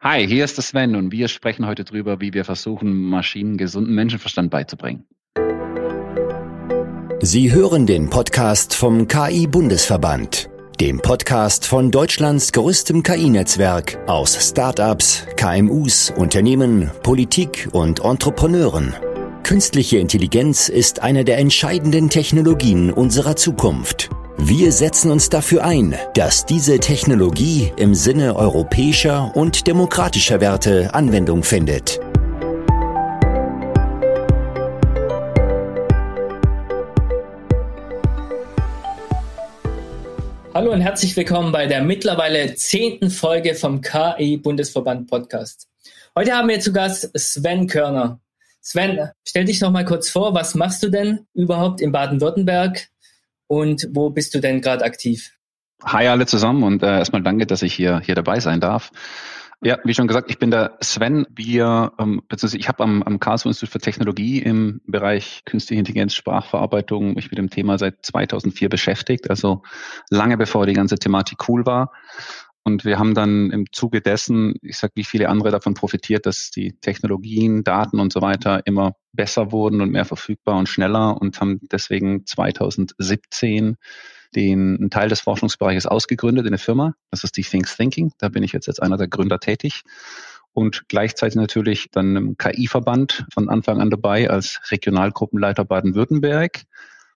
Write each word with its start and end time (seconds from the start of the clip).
Hi, 0.00 0.24
hier 0.28 0.44
ist 0.44 0.56
der 0.56 0.62
Sven 0.62 0.94
und 0.94 1.10
wir 1.10 1.26
sprechen 1.26 1.66
heute 1.66 1.82
darüber, 1.82 2.20
wie 2.20 2.32
wir 2.32 2.44
versuchen, 2.44 2.94
Maschinen 2.94 3.56
gesunden 3.56 3.96
Menschenverstand 3.96 4.48
beizubringen. 4.48 5.04
Sie 7.20 7.52
hören 7.52 7.84
den 7.84 8.08
Podcast 8.08 8.76
vom 8.76 9.08
KI-Bundesverband, 9.08 10.50
dem 10.80 11.00
Podcast 11.00 11.66
von 11.66 11.90
Deutschlands 11.90 12.52
größtem 12.52 13.02
KI-Netzwerk 13.02 13.98
aus 14.06 14.38
Startups, 14.50 15.26
KMUs, 15.36 16.12
Unternehmen, 16.16 16.92
Politik 17.02 17.68
und 17.72 18.04
Entrepreneuren. 18.04 18.94
Künstliche 19.42 19.98
Intelligenz 19.98 20.68
ist 20.68 21.02
eine 21.02 21.24
der 21.24 21.38
entscheidenden 21.38 22.08
Technologien 22.08 22.92
unserer 22.92 23.34
Zukunft. 23.34 24.10
Wir 24.40 24.70
setzen 24.70 25.10
uns 25.10 25.30
dafür 25.30 25.64
ein, 25.64 25.96
dass 26.14 26.46
diese 26.46 26.78
Technologie 26.78 27.72
im 27.76 27.96
Sinne 27.96 28.36
europäischer 28.36 29.34
und 29.34 29.66
demokratischer 29.66 30.40
Werte 30.40 30.94
Anwendung 30.94 31.42
findet. 31.42 31.98
Hallo 40.54 40.70
und 40.70 40.82
herzlich 40.82 41.16
willkommen 41.16 41.50
bei 41.50 41.66
der 41.66 41.82
mittlerweile 41.82 42.54
zehnten 42.54 43.10
Folge 43.10 43.56
vom 43.56 43.80
KI 43.80 44.36
Bundesverband 44.36 45.10
Podcast. 45.10 45.66
Heute 46.14 46.32
haben 46.32 46.48
wir 46.48 46.60
zu 46.60 46.72
Gast 46.72 47.10
Sven 47.18 47.66
Körner. 47.66 48.20
Sven, 48.60 49.10
stell 49.26 49.46
dich 49.46 49.60
noch 49.60 49.72
mal 49.72 49.84
kurz 49.84 50.10
vor, 50.10 50.32
was 50.32 50.54
machst 50.54 50.82
du 50.84 50.90
denn 50.90 51.26
überhaupt 51.34 51.80
in 51.80 51.90
Baden-Württemberg? 51.90 52.88
Und 53.48 53.88
wo 53.92 54.10
bist 54.10 54.34
du 54.34 54.40
denn 54.40 54.60
gerade 54.60 54.84
aktiv? 54.84 55.32
Hi 55.84 56.06
alle 56.06 56.26
zusammen 56.26 56.62
und 56.62 56.82
äh, 56.82 56.98
erstmal 56.98 57.22
danke, 57.22 57.46
dass 57.46 57.62
ich 57.62 57.74
hier, 57.74 58.00
hier 58.00 58.14
dabei 58.14 58.40
sein 58.40 58.60
darf. 58.60 58.90
Ja, 59.60 59.78
wie 59.82 59.92
schon 59.92 60.06
gesagt, 60.06 60.30
ich 60.30 60.38
bin 60.38 60.52
der 60.52 60.76
Sven. 60.80 61.26
Wir, 61.34 61.92
ähm, 61.98 62.22
beziehungsweise 62.28 62.58
ich 62.58 62.68
habe 62.68 62.84
am, 62.84 63.02
am 63.02 63.18
Karlsruhe 63.18 63.50
Institut 63.50 63.72
für 63.72 63.80
Technologie 63.80 64.38
im 64.38 64.80
Bereich 64.86 65.42
Künstliche 65.44 65.80
Intelligenz, 65.80 66.14
Sprachverarbeitung 66.14 67.14
mich 67.14 67.30
mit 67.30 67.38
dem 67.38 67.50
Thema 67.50 67.76
seit 67.76 68.04
2004 68.06 68.68
beschäftigt, 68.68 69.30
also 69.30 69.62
lange 70.10 70.36
bevor 70.36 70.66
die 70.66 70.74
ganze 70.74 70.96
Thematik 70.96 71.48
cool 71.48 71.66
war. 71.66 71.90
Und 72.68 72.84
wir 72.84 72.98
haben 72.98 73.14
dann 73.14 73.50
im 73.50 73.64
Zuge 73.72 74.02
dessen, 74.02 74.56
ich 74.60 74.76
sag 74.76 74.90
wie 74.94 75.02
viele 75.02 75.30
andere 75.30 75.50
davon 75.50 75.72
profitiert, 75.72 76.26
dass 76.26 76.50
die 76.50 76.78
Technologien, 76.78 77.64
Daten 77.64 77.98
und 77.98 78.12
so 78.12 78.20
weiter 78.20 78.60
immer 78.66 78.92
besser 79.14 79.52
wurden 79.52 79.80
und 79.80 79.90
mehr 79.90 80.04
verfügbar 80.04 80.58
und 80.58 80.68
schneller 80.68 81.18
und 81.18 81.40
haben 81.40 81.60
deswegen 81.72 82.26
2017 82.26 83.76
den 84.34 84.76
einen 84.76 84.90
Teil 84.90 85.08
des 85.08 85.20
Forschungsbereiches 85.20 85.86
ausgegründet 85.86 86.44
in 86.44 86.52
der 86.52 86.58
Firma. 86.58 86.92
Das 87.10 87.24
ist 87.24 87.38
die 87.38 87.42
Things 87.42 87.74
Thinking. 87.74 88.12
Da 88.18 88.28
bin 88.28 88.42
ich 88.42 88.52
jetzt 88.52 88.68
als 88.68 88.80
einer 88.80 88.98
der 88.98 89.08
Gründer 89.08 89.40
tätig 89.40 89.80
und 90.52 90.90
gleichzeitig 90.90 91.36
natürlich 91.36 91.88
dann 91.90 92.16
im 92.16 92.36
KI-Verband 92.36 93.24
von 93.32 93.48
Anfang 93.48 93.80
an 93.80 93.88
dabei 93.88 94.28
als 94.28 94.60
Regionalgruppenleiter 94.70 95.64
Baden-Württemberg 95.64 96.64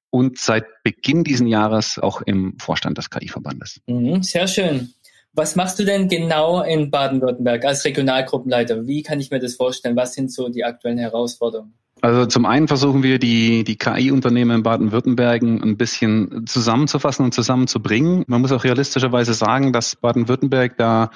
und 0.08 0.38
seit 0.38 0.64
Beginn 0.82 1.24
diesen 1.24 1.46
Jahres 1.46 1.98
auch 1.98 2.22
im 2.22 2.58
Vorstand 2.58 2.96
des 2.96 3.10
KI-Verbandes. 3.10 3.82
Mhm, 3.86 4.22
sehr 4.22 4.48
schön. 4.48 4.94
Was 5.34 5.56
machst 5.56 5.78
du 5.78 5.84
denn 5.84 6.08
genau 6.08 6.62
in 6.62 6.90
Baden-Württemberg 6.90 7.64
als 7.64 7.84
Regionalgruppenleiter? 7.86 8.86
Wie 8.86 9.02
kann 9.02 9.18
ich 9.18 9.30
mir 9.30 9.38
das 9.38 9.54
vorstellen? 9.54 9.96
Was 9.96 10.12
sind 10.12 10.30
so 10.30 10.50
die 10.50 10.62
aktuellen 10.62 10.98
Herausforderungen? 10.98 11.72
Also 12.02 12.26
zum 12.26 12.44
einen 12.44 12.68
versuchen 12.68 13.02
wir 13.02 13.18
die, 13.18 13.64
die 13.64 13.76
KI-Unternehmen 13.76 14.56
in 14.56 14.62
Baden-Württemberg 14.62 15.40
ein 15.42 15.76
bisschen 15.76 16.46
zusammenzufassen 16.46 17.24
und 17.24 17.32
zusammenzubringen. 17.32 18.24
Man 18.26 18.42
muss 18.42 18.52
auch 18.52 18.64
realistischerweise 18.64 19.32
sagen, 19.32 19.72
dass 19.72 19.96
Baden-Württemberg 19.96 20.76
da 20.76 21.10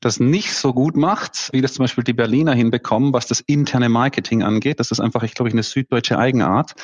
das 0.00 0.20
nicht 0.20 0.52
so 0.52 0.72
gut 0.74 0.96
macht, 0.96 1.48
wie 1.52 1.62
das 1.62 1.74
zum 1.74 1.84
Beispiel 1.84 2.04
die 2.04 2.12
Berliner 2.12 2.52
hinbekommen, 2.54 3.12
was 3.12 3.26
das 3.26 3.40
interne 3.40 3.88
Marketing 3.88 4.42
angeht. 4.42 4.80
Das 4.80 4.90
ist 4.90 5.00
einfach, 5.00 5.22
ich 5.22 5.34
glaube, 5.34 5.50
eine 5.50 5.62
süddeutsche 5.62 6.18
Eigenart. 6.18 6.74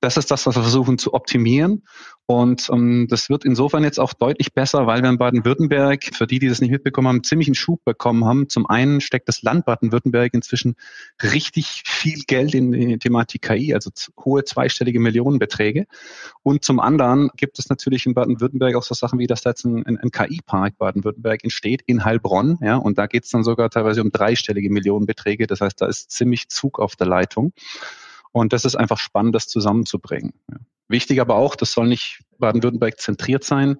Das 0.00 0.16
ist 0.16 0.30
das, 0.30 0.46
was 0.46 0.56
wir 0.56 0.62
versuchen 0.62 0.98
zu 0.98 1.14
optimieren. 1.14 1.84
Und 2.28 2.68
ähm, 2.72 3.06
das 3.08 3.30
wird 3.30 3.44
insofern 3.44 3.84
jetzt 3.84 4.00
auch 4.00 4.12
deutlich 4.12 4.52
besser, 4.52 4.88
weil 4.88 5.00
wir 5.00 5.10
in 5.10 5.18
Baden-Württemberg, 5.18 6.10
für 6.12 6.26
die, 6.26 6.40
die 6.40 6.48
das 6.48 6.60
nicht 6.60 6.72
mitbekommen 6.72 7.06
haben, 7.06 7.22
ziemlich 7.22 7.46
einen 7.46 7.54
Schub 7.54 7.84
bekommen 7.84 8.24
haben. 8.24 8.48
Zum 8.48 8.66
einen 8.66 9.00
steckt 9.00 9.28
das 9.28 9.42
Land 9.42 9.64
Baden-Württemberg 9.64 10.34
inzwischen 10.34 10.74
richtig 11.22 11.84
viel 11.86 12.24
Geld 12.26 12.52
in 12.56 12.72
die 12.72 12.98
Thematik 12.98 13.42
KI, 13.42 13.74
also 13.74 13.90
hohe 14.24 14.44
zweistellige 14.44 14.98
Millionenbeträge. 14.98 15.86
Und 16.42 16.64
zum 16.64 16.80
anderen 16.80 17.30
gibt 17.36 17.60
es 17.60 17.68
natürlich 17.68 18.06
in 18.06 18.14
Baden-Württemberg 18.14 18.74
auch 18.74 18.82
so 18.82 18.94
Sachen 18.96 19.20
wie, 19.20 19.28
dass 19.28 19.42
da 19.42 19.50
jetzt 19.50 19.64
ein, 19.64 19.86
ein, 19.86 19.96
ein 19.96 20.10
KI-Park 20.10 20.78
Baden-Württemberg 20.78 21.44
entsteht 21.44 21.82
in 21.86 22.04
Heilbronn. 22.04 22.58
Ja, 22.60 22.74
und 22.74 22.98
da 22.98 23.06
geht 23.06 23.22
es 23.22 23.30
dann 23.30 23.44
sogar 23.44 23.70
teilweise 23.70 24.02
um 24.02 24.10
dreistellige 24.10 24.70
Millionenbeträge. 24.70 25.46
Das 25.46 25.60
heißt, 25.60 25.80
da 25.80 25.86
ist 25.86 26.10
ziemlich 26.10 26.48
Zug 26.48 26.80
auf 26.80 26.96
der 26.96 27.06
Leitung. 27.06 27.52
Und 28.32 28.52
das 28.52 28.64
ist 28.64 28.74
einfach 28.74 28.98
spannend, 28.98 29.36
das 29.36 29.46
zusammenzubringen. 29.46 30.32
Ja. 30.50 30.58
Wichtig 30.88 31.20
aber 31.20 31.34
auch, 31.34 31.56
das 31.56 31.72
soll 31.72 31.88
nicht 31.88 32.20
Baden-Württemberg 32.38 33.00
zentriert 33.00 33.44
sein. 33.44 33.76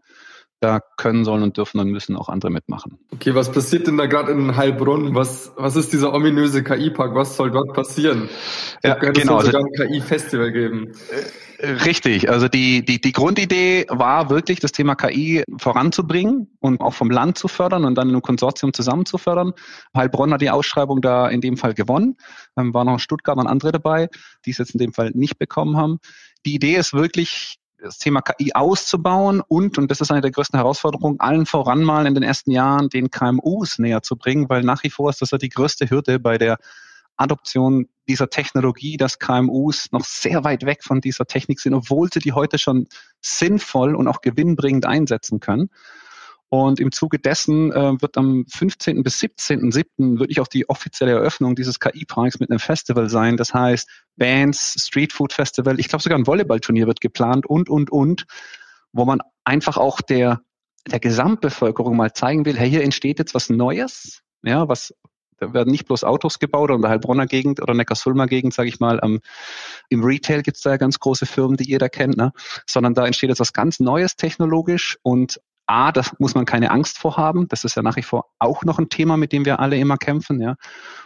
Da 0.61 0.81
können, 0.97 1.27
sollen 1.27 1.43
und 1.43 1.59
dürfen 1.59 1.81
und 1.81 1.91
müssen 1.91 2.17
auch 2.17 2.31
andere 2.31 2.51
mitmachen. 2.51 2.99
Okay, 3.13 3.35
was 3.35 3.53
passiert 3.53 3.87
denn 3.87 3.99
da 3.99 4.07
gerade 4.07 4.33
in 4.33 4.57
Heilbronn? 4.57 5.15
Was, 5.15 5.53
was 5.57 5.77
ist 5.77 5.93
dieser 5.93 6.15
ominöse 6.15 6.65
KI-Park? 6.65 7.15
Was 7.15 7.37
soll 7.37 7.51
dort 7.51 7.75
passieren? 7.75 8.31
Ja, 8.83 8.95
genau. 8.95 9.41
Es 9.41 9.47
sogar 9.47 9.61
ein 9.61 9.71
KI-Festival 9.77 10.53
geben. 10.53 10.93
Äh, 11.59 11.73
richtig. 11.85 12.31
Also 12.31 12.49
die, 12.49 12.83
die, 12.83 13.03
die 13.03 13.13
Grundidee 13.13 13.85
war 13.91 14.31
wirklich, 14.31 14.59
das 14.59 14.73
Thema 14.73 14.95
KI 14.95 15.45
voranzubringen 15.59 16.57
und 16.61 16.81
auch 16.81 16.95
vom 16.95 17.11
Land 17.11 17.37
zu 17.37 17.49
fördern 17.49 17.85
und 17.85 17.95
dann 17.95 18.09
in 18.09 18.15
einem 18.15 18.23
Konsortium 18.23 18.73
zusammen 18.73 19.05
zu 19.05 19.19
fördern. 19.19 19.53
Heilbronn 19.95 20.33
hat 20.33 20.41
die 20.41 20.51
Ausschreibung 20.51 21.03
da 21.03 21.29
in 21.29 21.43
dem 21.43 21.59
Fall 21.59 21.75
gewonnen. 21.75 22.17
Ähm, 22.57 22.73
war 22.73 22.87
noch 22.87 22.99
Stuttgart 22.99 23.37
und 23.37 23.47
andere 23.47 23.73
dabei, 23.73 24.09
die 24.47 24.53
es 24.53 24.59
jetzt 24.59 24.75
in 24.75 24.79
dem 24.79 24.95
Fall 24.95 25.11
nicht 25.13 25.39
bekommen 25.39 25.77
haben 25.77 25.99
die 26.47 26.55
Idee 26.55 26.77
ist 26.77 26.95
wirklich, 26.95 27.59
das 27.79 27.99
Thema 27.99 28.23
KI 28.23 28.53
auszubauen 28.55 29.43
und, 29.47 29.77
und 29.77 29.91
das 29.91 30.01
ist 30.01 30.11
eine 30.11 30.23
der 30.23 30.31
größten 30.31 30.59
Herausforderungen, 30.59 31.21
allen 31.21 31.45
voran 31.45 31.83
mal 31.83 32.07
in 32.07 32.15
den 32.15 32.23
ersten 32.23 32.51
Jahren 32.51 32.89
den 32.89 33.11
KMUs 33.11 33.79
näher 33.79 34.03
zu 34.03 34.17
bringen, 34.17 34.49
weil 34.49 34.63
nach 34.63 34.83
wie 34.83 34.91
vor 34.91 35.11
ist 35.11 35.21
das 35.21 35.31
ja 35.31 35.39
die 35.39 35.51
größte 35.51 35.91
Hürde 35.91 36.19
bei 36.19 36.39
der 36.39 36.59
Adoption 37.17 37.89
dieser 38.09 38.31
Technologie, 38.31 38.97
dass 38.97 39.19
KMUs 39.19 39.93
noch 39.93 40.05
sehr 40.05 40.45
weit 40.45 40.65
weg 40.65 40.85
von 40.85 41.01
dieser 41.01 41.27
Technik 41.27 41.61
sind, 41.61 41.75
obwohl 41.75 42.11
sie 42.13 42.21
die 42.21 42.33
heute 42.33 42.59
schon 42.59 42.87
sinnvoll 43.21 43.95
und 43.95 44.09
auch 44.09 44.21
gewinnbringend 44.21 44.87
einsetzen 44.87 45.41
können. 45.41 45.71
Und 46.65 46.81
im 46.81 46.91
Zuge 46.91 47.19
dessen 47.19 47.71
äh, 47.73 48.01
wird 48.01 48.17
am 48.17 48.47
15. 48.49 49.03
bis 49.03 49.21
17.07. 49.21 50.19
wirklich 50.19 50.41
auch 50.41 50.49
die 50.49 50.69
offizielle 50.71 51.13
Eröffnung 51.13 51.55
dieses 51.55 51.79
KI-Parks 51.81 52.41
mit 52.41 52.51
einem 52.51 52.59
Festival 52.59 53.11
sein. 53.11 53.37
Das 53.37 53.53
heißt 53.53 53.87
Bands, 54.17 54.87
Street 54.87 55.13
Food 55.13 55.35
Festival, 55.35 55.79
ich 55.79 55.89
glaube 55.89 56.03
sogar 56.03 56.19
ein 56.19 56.27
Volleyballturnier 56.27 56.87
wird 56.87 57.03
geplant 57.03 57.45
und, 57.47 57.69
und, 57.69 57.91
und, 57.91 58.25
wo 58.93 59.05
man 59.05 59.21
einfach 59.45 59.77
auch 59.77 60.01
der, 60.01 60.41
der 60.91 60.99
Gesamtbevölkerung 60.99 61.95
mal 61.95 62.15
zeigen 62.15 62.47
will, 62.47 62.57
hey, 62.57 62.71
hier 62.71 62.83
entsteht 62.83 63.19
jetzt 63.19 63.35
was 63.35 63.51
Neues, 63.51 64.23
ja, 64.43 64.67
was 64.67 64.95
da 65.39 65.53
werden 65.53 65.71
nicht 65.71 65.87
bloß 65.87 66.05
Autos 66.05 66.39
gebaut 66.39 66.71
oder 66.71 66.89
Heilbronner 66.89 67.27
Gegend 67.27 67.61
oder 67.61 67.75
Neckarsulmer 67.75 68.27
Gegend, 68.27 68.55
sage 68.55 68.71
ich 68.71 68.81
mal. 68.81 68.99
Ähm, 69.03 69.21
Im 69.91 70.03
Retail 70.03 70.43
gibt 70.43 70.57
es 70.57 70.63
da 70.63 70.71
ja 70.71 70.77
ganz 70.79 70.99
große 70.99 71.27
Firmen, 71.27 71.59
die 71.59 71.69
jeder 71.69 71.91
kennt, 71.91 72.17
ne? 72.17 72.33
sondern 72.67 72.95
da 72.95 73.05
entsteht 73.05 73.29
jetzt 73.29 73.41
was 73.41 73.53
ganz 73.53 73.79
Neues 73.79 74.17
technologisch 74.17 74.99
und 75.03 75.39
A, 75.67 75.93
das 75.93 76.19
muss 76.19 76.35
man 76.35 76.45
keine 76.45 76.71
Angst 76.71 76.99
vor 76.99 77.17
haben. 77.17 77.49
Das 77.49 77.65
ist 77.65 77.75
ja 77.75 77.83
nach 77.83 77.97
wie 77.97 78.03
vor 78.03 78.31
auch 78.39 78.65
noch 78.65 78.79
ein 78.79 78.89
Thema, 78.89 79.17
mit 79.17 79.33
dem 79.33 79.45
wir 79.45 79.61
alle 79.61 79.77
immer 79.79 79.97
kämpfen, 79.97 80.41
ja. 80.41 80.57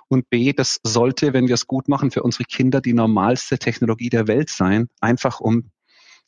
Und 0.08 0.28
B, 0.28 0.52
das 0.52 0.80
sollte, 0.82 1.32
wenn 1.32 1.48
wir 1.48 1.54
es 1.54 1.66
gut 1.66 1.88
machen, 1.88 2.10
für 2.10 2.22
unsere 2.22 2.44
Kinder 2.44 2.80
die 2.80 2.92
normalste 2.92 3.58
Technologie 3.58 4.10
der 4.10 4.26
Welt 4.28 4.50
sein. 4.50 4.88
Einfach 5.00 5.40
um 5.40 5.70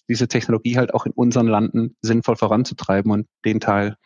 diese 0.08 0.28
Technologie 0.28 0.76
halt 0.76 0.94
auch 0.94 1.06
in 1.06 1.12
unseren 1.12 1.46
Landen 1.46 1.96
sinnvoll 2.00 2.36
voranzutreiben 2.36 3.10
und 3.12 3.26
den 3.44 3.60
Teil, 3.60 3.96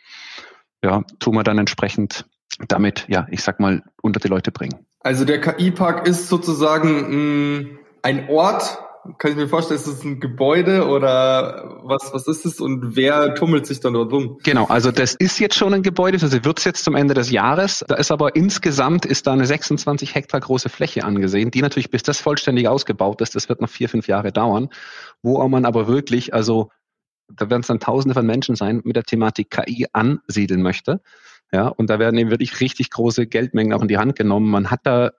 ja, 0.82 1.02
tun 1.18 1.34
wir 1.34 1.42
dann 1.42 1.58
entsprechend 1.58 2.26
damit, 2.68 3.06
ja, 3.08 3.26
ich 3.30 3.42
sag 3.42 3.60
mal, 3.60 3.82
unter 4.02 4.20
die 4.20 4.28
Leute 4.28 4.52
bringen. 4.52 4.86
Also 5.00 5.24
der 5.24 5.40
KI-Park 5.40 6.06
ist 6.06 6.28
sozusagen 6.28 7.68
mh, 7.68 7.78
ein 8.02 8.28
Ort, 8.28 8.78
kann 9.18 9.30
ich 9.30 9.36
mir 9.36 9.48
vorstellen, 9.48 9.80
ist 9.80 9.86
es 9.86 10.04
ein 10.04 10.20
Gebäude 10.20 10.86
oder 10.86 11.80
was, 11.84 12.12
was 12.12 12.26
ist 12.26 12.44
es 12.46 12.60
und 12.60 12.96
wer 12.96 13.34
tummelt 13.34 13.66
sich 13.66 13.80
dann 13.80 13.94
dort 13.94 14.12
rum? 14.12 14.38
Genau, 14.42 14.66
also 14.66 14.90
das 14.90 15.14
ist 15.14 15.38
jetzt 15.38 15.54
schon 15.54 15.74
ein 15.74 15.82
Gebäude, 15.82 16.18
also 16.20 16.44
wird 16.44 16.58
es 16.58 16.64
jetzt 16.64 16.84
zum 16.84 16.94
Ende 16.94 17.14
des 17.14 17.30
Jahres. 17.30 17.84
Da 17.88 17.96
ist 17.96 18.10
aber 18.10 18.36
insgesamt 18.36 19.04
ist 19.06 19.26
da 19.26 19.32
eine 19.32 19.46
26 19.46 20.14
Hektar 20.14 20.40
große 20.40 20.68
Fläche 20.68 21.04
angesehen, 21.04 21.50
die 21.50 21.62
natürlich 21.62 21.90
bis 21.90 22.02
das 22.02 22.20
vollständig 22.20 22.68
ausgebaut 22.68 23.20
ist, 23.20 23.34
das 23.34 23.48
wird 23.48 23.60
noch 23.60 23.70
vier, 23.70 23.88
fünf 23.88 24.08
Jahre 24.08 24.32
dauern, 24.32 24.68
wo 25.22 25.46
man 25.48 25.64
aber 25.64 25.88
wirklich, 25.88 26.34
also 26.34 26.70
da 27.28 27.50
werden 27.50 27.62
es 27.62 27.66
dann 27.66 27.80
Tausende 27.80 28.14
von 28.14 28.26
Menschen 28.26 28.56
sein, 28.56 28.82
mit 28.84 28.96
der 28.96 29.04
Thematik 29.04 29.50
KI 29.50 29.86
ansiedeln 29.92 30.62
möchte. 30.62 31.00
Ja, 31.52 31.68
und 31.68 31.90
da 31.90 31.98
werden 31.98 32.18
eben 32.18 32.30
wirklich 32.30 32.60
richtig 32.60 32.90
große 32.90 33.26
Geldmengen 33.26 33.72
auch 33.72 33.82
in 33.82 33.88
die 33.88 33.98
Hand 33.98 34.16
genommen. 34.16 34.50
Man 34.50 34.70
hat 34.70 34.80
da 34.82 35.12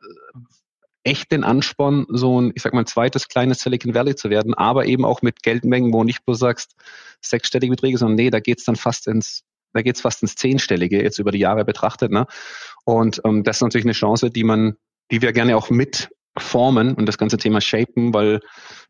echt 1.08 1.32
den 1.32 1.44
Ansporn, 1.44 2.06
so 2.10 2.42
ein, 2.42 2.52
ich 2.56 2.62
sag 2.62 2.74
mal, 2.74 2.86
zweites 2.86 3.30
kleines 3.30 3.60
Silicon 3.60 3.94
Valley 3.94 4.16
zu 4.16 4.30
werden, 4.30 4.54
aber 4.54 4.86
eben 4.86 5.06
auch 5.06 5.22
mit 5.22 5.42
Geldmengen, 5.42 5.94
wo 5.94 6.04
nicht 6.04 6.26
bloß 6.26 6.38
sagst, 6.38 6.76
sechsstellige 7.22 7.72
Beträge, 7.72 7.98
sondern 7.98 8.16
nee, 8.16 8.30
da 8.30 8.40
geht's 8.40 8.66
dann 8.66 8.76
fast 8.76 9.08
ins 9.08 9.44
da 9.74 9.82
geht's 9.82 10.02
fast 10.02 10.22
ins 10.24 10.36
Zehnstellige 10.36 11.04
jetzt 11.04 11.20
über 11.20 11.32
die 11.32 11.40
Jahre 11.40 11.64
betrachtet. 11.64 12.12
Ne? 12.12 12.26
Und 12.86 13.22
ähm, 13.26 13.44
das 13.44 13.58
ist 13.58 13.62
natürlich 13.62 13.86
eine 13.86 13.94
Chance, 13.94 14.32
die 14.32 14.44
man, 14.44 14.76
die 15.12 15.22
wir 15.22 15.34
gerne 15.34 15.56
auch 15.56 15.70
mit 15.70 16.10
formen 16.38 16.94
und 16.94 17.06
das 17.06 17.18
ganze 17.18 17.38
Thema 17.38 17.62
shapen, 17.62 18.14
weil 18.14 18.40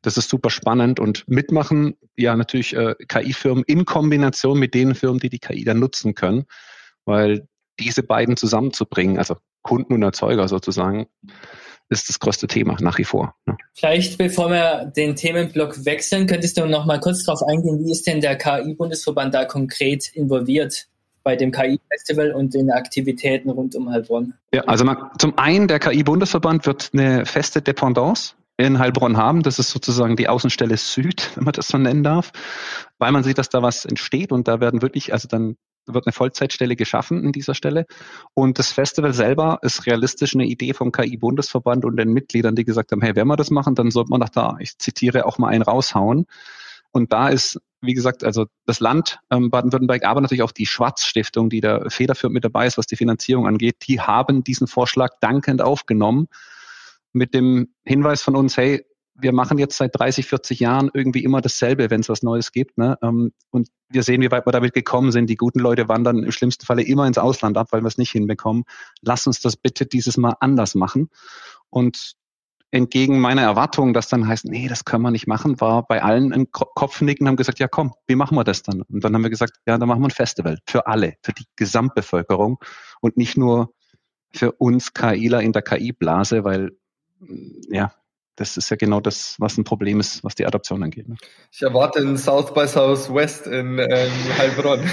das 0.01 0.17
ist 0.17 0.29
super 0.29 0.49
spannend 0.49 0.99
und 0.99 1.27
mitmachen, 1.27 1.95
ja 2.15 2.35
natürlich 2.35 2.75
äh, 2.75 2.95
KI-Firmen 3.07 3.63
in 3.67 3.85
Kombination 3.85 4.59
mit 4.59 4.73
den 4.73 4.95
Firmen, 4.95 5.19
die 5.19 5.29
die 5.29 5.39
KI 5.39 5.63
dann 5.63 5.79
nutzen 5.79 6.13
können, 6.13 6.45
weil 7.05 7.47
diese 7.79 8.03
beiden 8.03 8.37
zusammenzubringen, 8.37 9.17
also 9.17 9.37
Kunden 9.61 9.93
und 9.93 10.03
Erzeuger 10.03 10.47
sozusagen, 10.47 11.07
ist 11.89 12.09
das 12.09 12.19
größte 12.19 12.47
Thema 12.47 12.77
nach 12.79 12.97
wie 12.97 13.03
vor. 13.03 13.35
Ne? 13.45 13.57
Vielleicht, 13.73 14.17
bevor 14.17 14.49
wir 14.49 14.91
den 14.95 15.15
Themenblock 15.15 15.85
wechseln, 15.85 16.27
könntest 16.27 16.57
du 16.57 16.65
noch 16.65 16.85
mal 16.85 16.99
kurz 16.99 17.23
darauf 17.23 17.43
eingehen, 17.43 17.83
wie 17.83 17.91
ist 17.91 18.07
denn 18.07 18.21
der 18.21 18.37
KI-Bundesverband 18.37 19.33
da 19.33 19.45
konkret 19.45 20.09
involviert? 20.13 20.87
bei 21.23 21.35
dem 21.35 21.51
KI-Festival 21.51 22.31
und 22.31 22.53
den 22.53 22.71
Aktivitäten 22.71 23.49
rund 23.49 23.75
um 23.75 23.89
Heilbronn? 23.89 24.33
Ja, 24.53 24.61
also 24.61 24.85
man, 24.85 25.09
zum 25.17 25.37
einen 25.37 25.67
der 25.67 25.77
KI-Bundesverband 25.77 26.65
wird 26.65 26.91
eine 26.93 27.25
feste 27.25 27.61
Dependance 27.61 28.35
in 28.55 28.79
Heilbronn 28.79 29.17
haben. 29.17 29.43
Das 29.43 29.59
ist 29.59 29.71
sozusagen 29.71 30.15
die 30.15 30.29
Außenstelle 30.29 30.77
Süd, 30.77 31.31
wenn 31.35 31.43
man 31.43 31.51
das 31.51 31.67
so 31.67 31.77
nennen 31.77 32.01
darf, 32.01 32.31
weil 32.97 33.11
man 33.11 33.23
sieht, 33.23 33.39
dass 33.39 33.49
da 33.49 33.61
was 33.61 33.83
entsteht 33.83 34.31
und 34.31 34.47
da 34.47 34.61
werden 34.61 34.81
wirklich, 34.81 35.11
also 35.11 35.27
dann 35.27 35.57
wird 35.87 36.05
eine 36.05 36.13
Vollzeitstelle 36.13 36.75
geschaffen 36.75 37.23
in 37.23 37.31
dieser 37.31 37.55
Stelle. 37.55 37.85
Und 38.33 38.59
das 38.59 38.71
Festival 38.71 39.13
selber 39.13 39.59
ist 39.61 39.85
realistisch 39.85 40.35
eine 40.35 40.45
Idee 40.45 40.73
vom 40.73 40.91
KI-Bundesverband 40.91 41.85
und 41.85 41.97
den 41.97 42.13
Mitgliedern, 42.13 42.55
die 42.55 42.65
gesagt 42.65 42.91
haben, 42.91 43.01
hey, 43.01 43.15
wenn 43.15 43.27
wir 43.27 43.35
das 43.35 43.49
machen, 43.49 43.75
dann 43.75 43.91
sollte 43.91 44.09
man 44.09 44.21
doch 44.21 44.29
da, 44.29 44.57
ich 44.59 44.77
zitiere, 44.77 45.25
auch 45.25 45.37
mal 45.37 45.49
einen 45.49 45.63
raushauen. 45.63 46.25
Und 46.91 47.13
da 47.13 47.29
ist, 47.29 47.59
wie 47.81 47.93
gesagt, 47.93 48.23
also 48.23 48.45
das 48.65 48.79
Land 48.79 49.19
ähm, 49.29 49.49
Baden-Württemberg, 49.49 50.03
aber 50.05 50.21
natürlich 50.21 50.41
auch 50.43 50.51
die 50.51 50.65
Schwarz-Stiftung, 50.65 51.49
die 51.49 51.61
da 51.61 51.89
federführend 51.89 52.33
mit 52.33 52.43
dabei 52.43 52.65
ist, 52.65 52.77
was 52.77 52.87
die 52.87 52.95
Finanzierung 52.95 53.47
angeht, 53.47 53.77
die 53.87 54.01
haben 54.01 54.43
diesen 54.43 54.67
Vorschlag 54.67 55.11
dankend 55.21 55.61
aufgenommen 55.61 56.27
mit 57.13 57.33
dem 57.33 57.73
Hinweis 57.83 58.21
von 58.21 58.35
uns, 58.35 58.57
hey, 58.57 58.85
wir 59.19 59.33
machen 59.33 59.57
jetzt 59.57 59.77
seit 59.77 59.97
30, 59.97 60.27
40 60.27 60.59
Jahren 60.59 60.91
irgendwie 60.93 61.23
immer 61.23 61.41
dasselbe, 61.41 61.89
wenn 61.89 62.01
es 62.01 62.09
was 62.09 62.23
Neues 62.23 62.51
gibt. 62.51 62.77
Ne? 62.77 62.97
Ähm, 63.01 63.31
und 63.49 63.69
wir 63.89 64.03
sehen, 64.03 64.21
wie 64.21 64.31
weit 64.31 64.45
wir 64.45 64.51
damit 64.51 64.73
gekommen 64.73 65.11
sind. 65.11 65.29
Die 65.29 65.35
guten 65.35 65.59
Leute 65.59 65.89
wandern 65.89 66.23
im 66.23 66.31
schlimmsten 66.31 66.65
Falle 66.65 66.83
immer 66.83 67.07
ins 67.07 67.17
Ausland 67.17 67.57
ab, 67.57 67.67
weil 67.71 67.81
wir 67.81 67.87
es 67.87 67.97
nicht 67.97 68.11
hinbekommen. 68.11 68.63
Lass 69.01 69.25
uns 69.25 69.39
das 69.39 69.57
bitte 69.57 69.85
dieses 69.85 70.17
Mal 70.17 70.35
anders 70.39 70.75
machen. 70.75 71.09
Und 71.69 72.13
entgegen 72.71 73.19
meiner 73.19 73.41
Erwartung, 73.41 73.93
dass 73.93 74.09
dann 74.09 74.27
heißt, 74.27 74.45
nee, 74.45 74.67
das 74.67 74.85
können 74.85 75.03
wir 75.03 75.11
nicht 75.11 75.27
machen, 75.27 75.59
war 75.61 75.87
bei 75.87 76.03
allen 76.03 76.33
ein 76.33 76.51
Kopfnicken, 76.51 77.27
haben 77.27 77.37
gesagt, 77.37 77.59
ja 77.59 77.67
komm, 77.67 77.93
wie 78.07 78.15
machen 78.15 78.37
wir 78.37 78.43
das 78.43 78.61
dann? 78.61 78.81
Und 78.81 79.03
dann 79.03 79.13
haben 79.15 79.23
wir 79.23 79.29
gesagt, 79.29 79.53
ja, 79.65 79.77
dann 79.77 79.87
machen 79.87 80.01
wir 80.01 80.07
ein 80.07 80.11
Festival 80.11 80.59
für 80.67 80.85
alle, 80.85 81.15
für 81.23 81.31
die 81.31 81.45
Gesamtbevölkerung 81.55 82.59
und 82.99 83.15
nicht 83.15 83.37
nur 83.37 83.73
für 84.33 84.51
uns 84.51 84.93
KIler 84.93 85.41
in 85.41 85.53
der 85.53 85.61
KI-Blase, 85.61 86.43
weil 86.43 86.71
ja, 87.69 87.93
das 88.37 88.55
ist 88.55 88.69
ja 88.69 88.77
genau 88.77 89.01
das, 89.01 89.35
was 89.39 89.57
ein 89.57 89.63
Problem 89.63 89.99
ist, 89.99 90.23
was 90.23 90.35
die 90.35 90.45
Adoption 90.45 90.83
angeht. 90.83 91.09
Ne? 91.09 91.15
Ich 91.51 91.61
erwarte 91.63 91.99
ein 91.99 92.17
South 92.17 92.53
by 92.53 92.67
Southwest 92.67 93.47
in 93.47 93.79
ähm, 93.79 94.11
Heilbronn. 94.37 94.79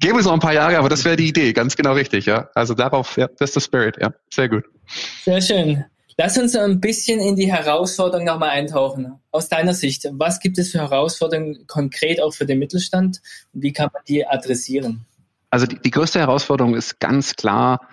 Geben 0.00 0.18
es 0.18 0.24
noch 0.24 0.32
ein 0.32 0.40
paar 0.40 0.54
Jahre, 0.54 0.78
aber 0.78 0.88
das 0.88 1.04
wäre 1.04 1.16
die 1.16 1.28
Idee, 1.28 1.52
ganz 1.52 1.76
genau 1.76 1.92
richtig, 1.92 2.26
ja. 2.26 2.48
Also 2.54 2.74
darauf, 2.74 3.16
ja, 3.16 3.28
das 3.38 3.50
ist 3.50 3.56
der 3.56 3.60
Spirit, 3.60 3.98
ja. 4.00 4.14
Sehr 4.32 4.48
gut. 4.48 4.64
Sehr 5.24 5.42
schön. 5.42 5.84
Lass 6.16 6.38
uns 6.38 6.56
ein 6.56 6.80
bisschen 6.80 7.20
in 7.20 7.36
die 7.36 7.52
Herausforderungen 7.52 8.26
nochmal 8.26 8.48
eintauchen. 8.50 9.20
Aus 9.30 9.50
deiner 9.50 9.74
Sicht, 9.74 10.08
was 10.12 10.40
gibt 10.40 10.56
es 10.56 10.70
für 10.70 10.78
Herausforderungen 10.78 11.66
konkret 11.66 12.22
auch 12.22 12.32
für 12.32 12.46
den 12.46 12.58
Mittelstand 12.58 13.20
und 13.52 13.62
wie 13.62 13.74
kann 13.74 13.90
man 13.92 14.02
die 14.08 14.26
adressieren? 14.26 15.04
Also 15.50 15.66
die, 15.66 15.78
die 15.78 15.90
größte 15.90 16.18
Herausforderung 16.18 16.74
ist 16.74 16.98
ganz 16.98 17.36
klar 17.36 17.86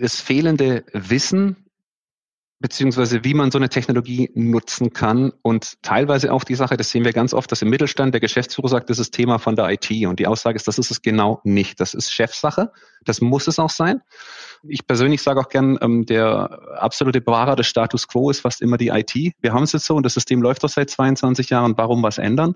das 0.00 0.20
fehlende 0.20 0.84
Wissen 0.92 1.67
beziehungsweise 2.60 3.22
wie 3.22 3.34
man 3.34 3.52
so 3.52 3.58
eine 3.58 3.68
Technologie 3.68 4.30
nutzen 4.34 4.92
kann 4.92 5.32
und 5.42 5.80
teilweise 5.82 6.32
auch 6.32 6.42
die 6.42 6.56
Sache, 6.56 6.76
das 6.76 6.90
sehen 6.90 7.04
wir 7.04 7.12
ganz 7.12 7.32
oft, 7.32 7.50
dass 7.52 7.62
im 7.62 7.70
Mittelstand 7.70 8.12
der 8.14 8.20
Geschäftsführer 8.20 8.68
sagt, 8.68 8.90
das 8.90 8.98
ist 8.98 9.12
Thema 9.12 9.38
von 9.38 9.54
der 9.54 9.70
IT 9.70 9.90
und 10.06 10.18
die 10.18 10.26
Aussage 10.26 10.56
ist, 10.56 10.66
das 10.66 10.78
ist 10.78 10.90
es 10.90 11.02
genau 11.02 11.40
nicht. 11.44 11.80
Das 11.80 11.94
ist 11.94 12.12
Chefsache, 12.12 12.72
das 13.04 13.20
muss 13.20 13.46
es 13.46 13.60
auch 13.60 13.70
sein. 13.70 14.00
Ich 14.64 14.86
persönlich 14.86 15.22
sage 15.22 15.40
auch 15.40 15.48
gern, 15.48 15.78
ähm, 15.80 16.04
der 16.04 16.78
absolute 16.78 17.20
Bewahrer 17.20 17.54
des 17.54 17.68
Status 17.68 18.08
Quo 18.08 18.28
ist 18.28 18.40
fast 18.40 18.60
immer 18.60 18.76
die 18.76 18.88
IT. 18.88 19.14
Wir 19.40 19.52
haben 19.52 19.62
es 19.62 19.72
jetzt 19.72 19.86
so 19.86 19.94
und 19.94 20.02
das 20.02 20.14
System 20.14 20.42
läuft 20.42 20.64
doch 20.64 20.68
seit 20.68 20.90
22 20.90 21.50
Jahren, 21.50 21.74
warum 21.76 22.02
was 22.02 22.18
ändern? 22.18 22.54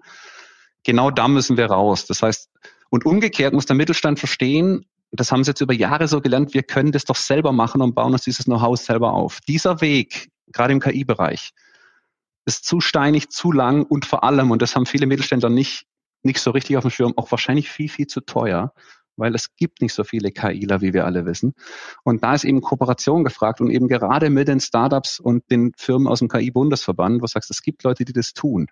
Genau 0.82 1.12
da 1.12 1.28
müssen 1.28 1.56
wir 1.56 1.66
raus. 1.66 2.06
Das 2.06 2.22
heißt, 2.22 2.50
und 2.90 3.06
umgekehrt 3.06 3.54
muss 3.54 3.66
der 3.66 3.76
Mittelstand 3.76 4.18
verstehen, 4.18 4.84
das 5.12 5.30
haben 5.30 5.44
sie 5.44 5.50
jetzt 5.50 5.60
über 5.60 5.74
Jahre 5.74 6.08
so 6.08 6.20
gelernt, 6.20 6.54
wir 6.54 6.62
können 6.62 6.92
das 6.92 7.04
doch 7.04 7.16
selber 7.16 7.52
machen 7.52 7.82
und 7.82 7.94
bauen 7.94 8.12
uns 8.12 8.22
dieses 8.22 8.46
Know-how 8.46 8.78
selber 8.78 9.12
auf. 9.12 9.40
Dieser 9.46 9.80
Weg, 9.80 10.30
gerade 10.52 10.72
im 10.72 10.80
KI-Bereich, 10.80 11.50
ist 12.46 12.64
zu 12.64 12.80
steinig, 12.80 13.30
zu 13.30 13.52
lang 13.52 13.84
und 13.84 14.06
vor 14.06 14.24
allem, 14.24 14.50
und 14.50 14.62
das 14.62 14.74
haben 14.74 14.86
viele 14.86 15.06
Mittelständler 15.06 15.50
nicht, 15.50 15.86
nicht 16.22 16.40
so 16.40 16.50
richtig 16.50 16.76
auf 16.76 16.82
dem 16.82 16.90
Schirm, 16.90 17.12
auch 17.16 17.30
wahrscheinlich 17.30 17.70
viel, 17.70 17.88
viel 17.88 18.06
zu 18.06 18.20
teuer, 18.20 18.72
weil 19.16 19.34
es 19.34 19.54
gibt 19.56 19.82
nicht 19.82 19.92
so 19.92 20.04
viele 20.04 20.30
KIler, 20.30 20.80
wie 20.80 20.94
wir 20.94 21.04
alle 21.04 21.26
wissen. 21.26 21.54
Und 22.04 22.24
da 22.24 22.34
ist 22.34 22.44
eben 22.44 22.62
Kooperation 22.62 23.24
gefragt 23.24 23.60
und 23.60 23.70
eben 23.70 23.88
gerade 23.88 24.30
mit 24.30 24.48
den 24.48 24.60
Startups 24.60 25.20
und 25.20 25.50
den 25.50 25.72
Firmen 25.76 26.08
aus 26.08 26.20
dem 26.20 26.28
KI-Bundesverband, 26.28 27.16
wo 27.16 27.26
du 27.26 27.30
sagst, 27.30 27.50
es 27.50 27.62
gibt 27.62 27.82
Leute, 27.84 28.04
die 28.04 28.12
das 28.12 28.32
tun. 28.32 28.68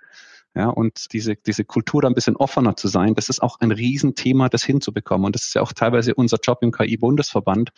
Ja, 0.56 0.68
und 0.68 1.12
diese, 1.12 1.36
diese 1.36 1.64
Kultur 1.64 2.02
da 2.02 2.08
ein 2.08 2.14
bisschen 2.14 2.34
offener 2.34 2.74
zu 2.74 2.88
sein, 2.88 3.14
das 3.14 3.28
ist 3.28 3.40
auch 3.40 3.60
ein 3.60 3.70
Riesenthema, 3.70 4.48
das 4.48 4.64
hinzubekommen. 4.64 5.26
Und 5.26 5.36
das 5.36 5.44
ist 5.44 5.54
ja 5.54 5.62
auch 5.62 5.72
teilweise 5.72 6.14
unser 6.14 6.38
Job 6.42 6.58
im 6.62 6.72
KI-Bundesverband, 6.72 7.70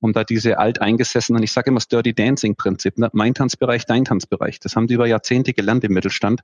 um 0.00 0.14
da 0.14 0.24
diese 0.24 0.58
alteingesessenen, 0.58 1.42
ich 1.42 1.52
sage 1.52 1.68
immer 1.68 1.76
das 1.76 1.88
Dirty 1.88 2.14
Dancing-Prinzip, 2.14 2.96
ne? 2.96 3.10
mein 3.12 3.34
Tanzbereich, 3.34 3.84
dein 3.84 4.06
Tanzbereich. 4.06 4.60
Das 4.60 4.76
haben 4.76 4.86
die 4.86 4.94
über 4.94 5.06
Jahrzehnte 5.06 5.52
gelernt 5.52 5.84
im 5.84 5.92
Mittelstand. 5.92 6.40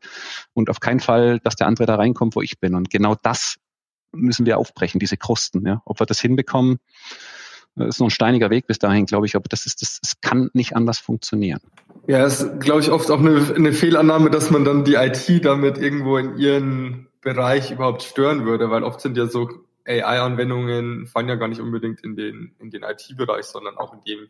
Und 0.52 0.68
auf 0.68 0.80
keinen 0.80 1.00
Fall, 1.00 1.40
dass 1.40 1.56
der 1.56 1.68
andere 1.68 1.86
da 1.86 1.94
reinkommt, 1.94 2.36
wo 2.36 2.42
ich 2.42 2.60
bin. 2.60 2.74
Und 2.74 2.90
genau 2.90 3.14
das 3.22 3.56
müssen 4.12 4.44
wir 4.44 4.58
aufbrechen, 4.58 4.98
diese 4.98 5.16
Krusten. 5.16 5.66
Ja? 5.66 5.80
Ob 5.86 6.00
wir 6.00 6.06
das 6.06 6.20
hinbekommen, 6.20 6.80
ist 7.76 8.00
noch 8.00 8.08
ein 8.08 8.10
steiniger 8.10 8.50
Weg 8.50 8.66
bis 8.66 8.78
dahin, 8.78 9.06
glaube 9.06 9.26
ich, 9.26 9.36
aber 9.36 9.48
das 9.48 9.66
ist, 9.66 9.82
das, 9.82 9.98
es 10.02 10.20
kann 10.20 10.50
nicht 10.52 10.76
anders 10.76 10.98
funktionieren. 10.98 11.60
Ja, 12.06 12.24
es 12.24 12.40
ist, 12.40 12.60
glaube 12.60 12.80
ich, 12.80 12.90
oft 12.90 13.10
auch 13.10 13.20
eine, 13.20 13.54
eine 13.54 13.72
Fehlannahme, 13.72 14.30
dass 14.30 14.50
man 14.50 14.64
dann 14.64 14.84
die 14.84 14.94
IT 14.94 15.44
damit 15.44 15.78
irgendwo 15.78 16.16
in 16.16 16.36
ihren 16.36 17.08
Bereich 17.20 17.70
überhaupt 17.70 18.02
stören 18.02 18.44
würde, 18.44 18.70
weil 18.70 18.82
oft 18.82 19.00
sind 19.00 19.16
ja 19.16 19.26
so 19.26 19.48
AI-Anwendungen 19.86 21.06
fallen 21.06 21.28
ja 21.28 21.36
gar 21.36 21.48
nicht 21.48 21.60
unbedingt 21.60 22.00
in 22.02 22.16
den, 22.16 22.54
in 22.58 22.70
den 22.70 22.82
IT-Bereich, 22.82 23.44
sondern 23.44 23.76
auch 23.78 23.92
in 23.94 24.00
dem, 24.06 24.28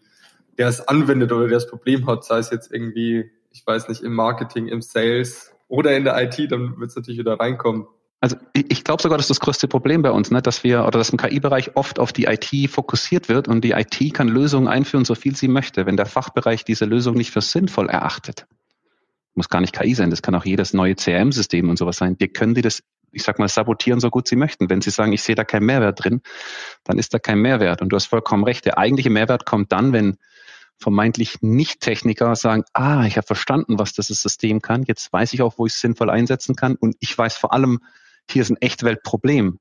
der 0.58 0.68
es 0.68 0.86
anwendet 0.86 1.32
oder 1.32 1.48
der 1.48 1.58
das 1.58 1.68
Problem 1.68 2.06
hat, 2.06 2.24
sei 2.24 2.38
es 2.38 2.50
jetzt 2.50 2.72
irgendwie, 2.72 3.30
ich 3.50 3.66
weiß 3.66 3.88
nicht, 3.88 4.02
im 4.02 4.14
Marketing, 4.14 4.68
im 4.68 4.82
Sales 4.82 5.54
oder 5.68 5.96
in 5.96 6.04
der 6.04 6.20
IT, 6.22 6.50
dann 6.50 6.78
wird 6.78 6.90
es 6.90 6.96
natürlich 6.96 7.18
wieder 7.18 7.38
reinkommen. 7.38 7.86
Also 8.22 8.36
ich 8.52 8.84
glaube 8.84 9.02
sogar, 9.02 9.18
das 9.18 9.24
ist 9.24 9.30
das 9.30 9.40
größte 9.40 9.66
Problem 9.66 10.02
bei 10.02 10.12
uns, 10.12 10.30
ne, 10.30 10.40
dass 10.40 10.62
wir 10.62 10.86
oder 10.86 10.96
dass 10.96 11.10
im 11.10 11.18
KI-Bereich 11.18 11.74
oft 11.74 11.98
auf 11.98 12.12
die 12.12 12.26
IT 12.26 12.70
fokussiert 12.70 13.28
wird 13.28 13.48
und 13.48 13.64
die 13.64 13.72
IT 13.72 14.14
kann 14.14 14.28
Lösungen 14.28 14.68
einführen, 14.68 15.04
so 15.04 15.16
viel 15.16 15.34
sie 15.34 15.48
möchte. 15.48 15.86
Wenn 15.86 15.96
der 15.96 16.06
Fachbereich 16.06 16.64
diese 16.64 16.84
Lösung 16.84 17.16
nicht 17.16 17.32
für 17.32 17.40
sinnvoll 17.40 17.88
erachtet, 17.88 18.46
muss 19.34 19.48
gar 19.48 19.60
nicht 19.60 19.74
KI 19.74 19.94
sein, 19.94 20.10
das 20.10 20.22
kann 20.22 20.36
auch 20.36 20.44
jedes 20.44 20.72
neue 20.72 20.94
CRM-System 20.94 21.68
und 21.68 21.78
sowas 21.78 21.96
sein. 21.96 22.14
Wir 22.20 22.28
können 22.28 22.54
die 22.54 22.62
das, 22.62 22.84
ich 23.10 23.24
sag 23.24 23.40
mal, 23.40 23.48
sabotieren, 23.48 23.98
so 23.98 24.08
gut 24.08 24.28
sie 24.28 24.36
möchten. 24.36 24.70
Wenn 24.70 24.82
sie 24.82 24.90
sagen, 24.90 25.12
ich 25.12 25.22
sehe 25.24 25.34
da 25.34 25.42
keinen 25.42 25.66
Mehrwert 25.66 26.04
drin, 26.04 26.20
dann 26.84 27.00
ist 27.00 27.12
da 27.12 27.18
kein 27.18 27.40
Mehrwert. 27.40 27.82
Und 27.82 27.88
du 27.88 27.96
hast 27.96 28.06
vollkommen 28.06 28.44
recht. 28.44 28.64
Der 28.66 28.78
eigentliche 28.78 29.10
Mehrwert 29.10 29.46
kommt 29.46 29.72
dann, 29.72 29.92
wenn 29.92 30.16
vermeintlich 30.78 31.42
Nicht-Techniker 31.42 32.36
sagen, 32.36 32.62
ah, 32.72 33.04
ich 33.04 33.16
habe 33.16 33.26
verstanden, 33.26 33.80
was 33.80 33.94
das 33.94 34.06
System 34.06 34.62
kann. 34.62 34.84
Jetzt 34.86 35.12
weiß 35.12 35.32
ich 35.32 35.42
auch, 35.42 35.54
wo 35.56 35.66
ich 35.66 35.72
es 35.72 35.80
sinnvoll 35.80 36.08
einsetzen 36.08 36.54
kann. 36.54 36.76
Und 36.76 36.94
ich 37.00 37.18
weiß 37.18 37.36
vor 37.36 37.52
allem, 37.52 37.80
hier 38.30 38.42
ist 38.42 38.50
ein 38.50 38.60
Echtweltproblem. 38.60 39.58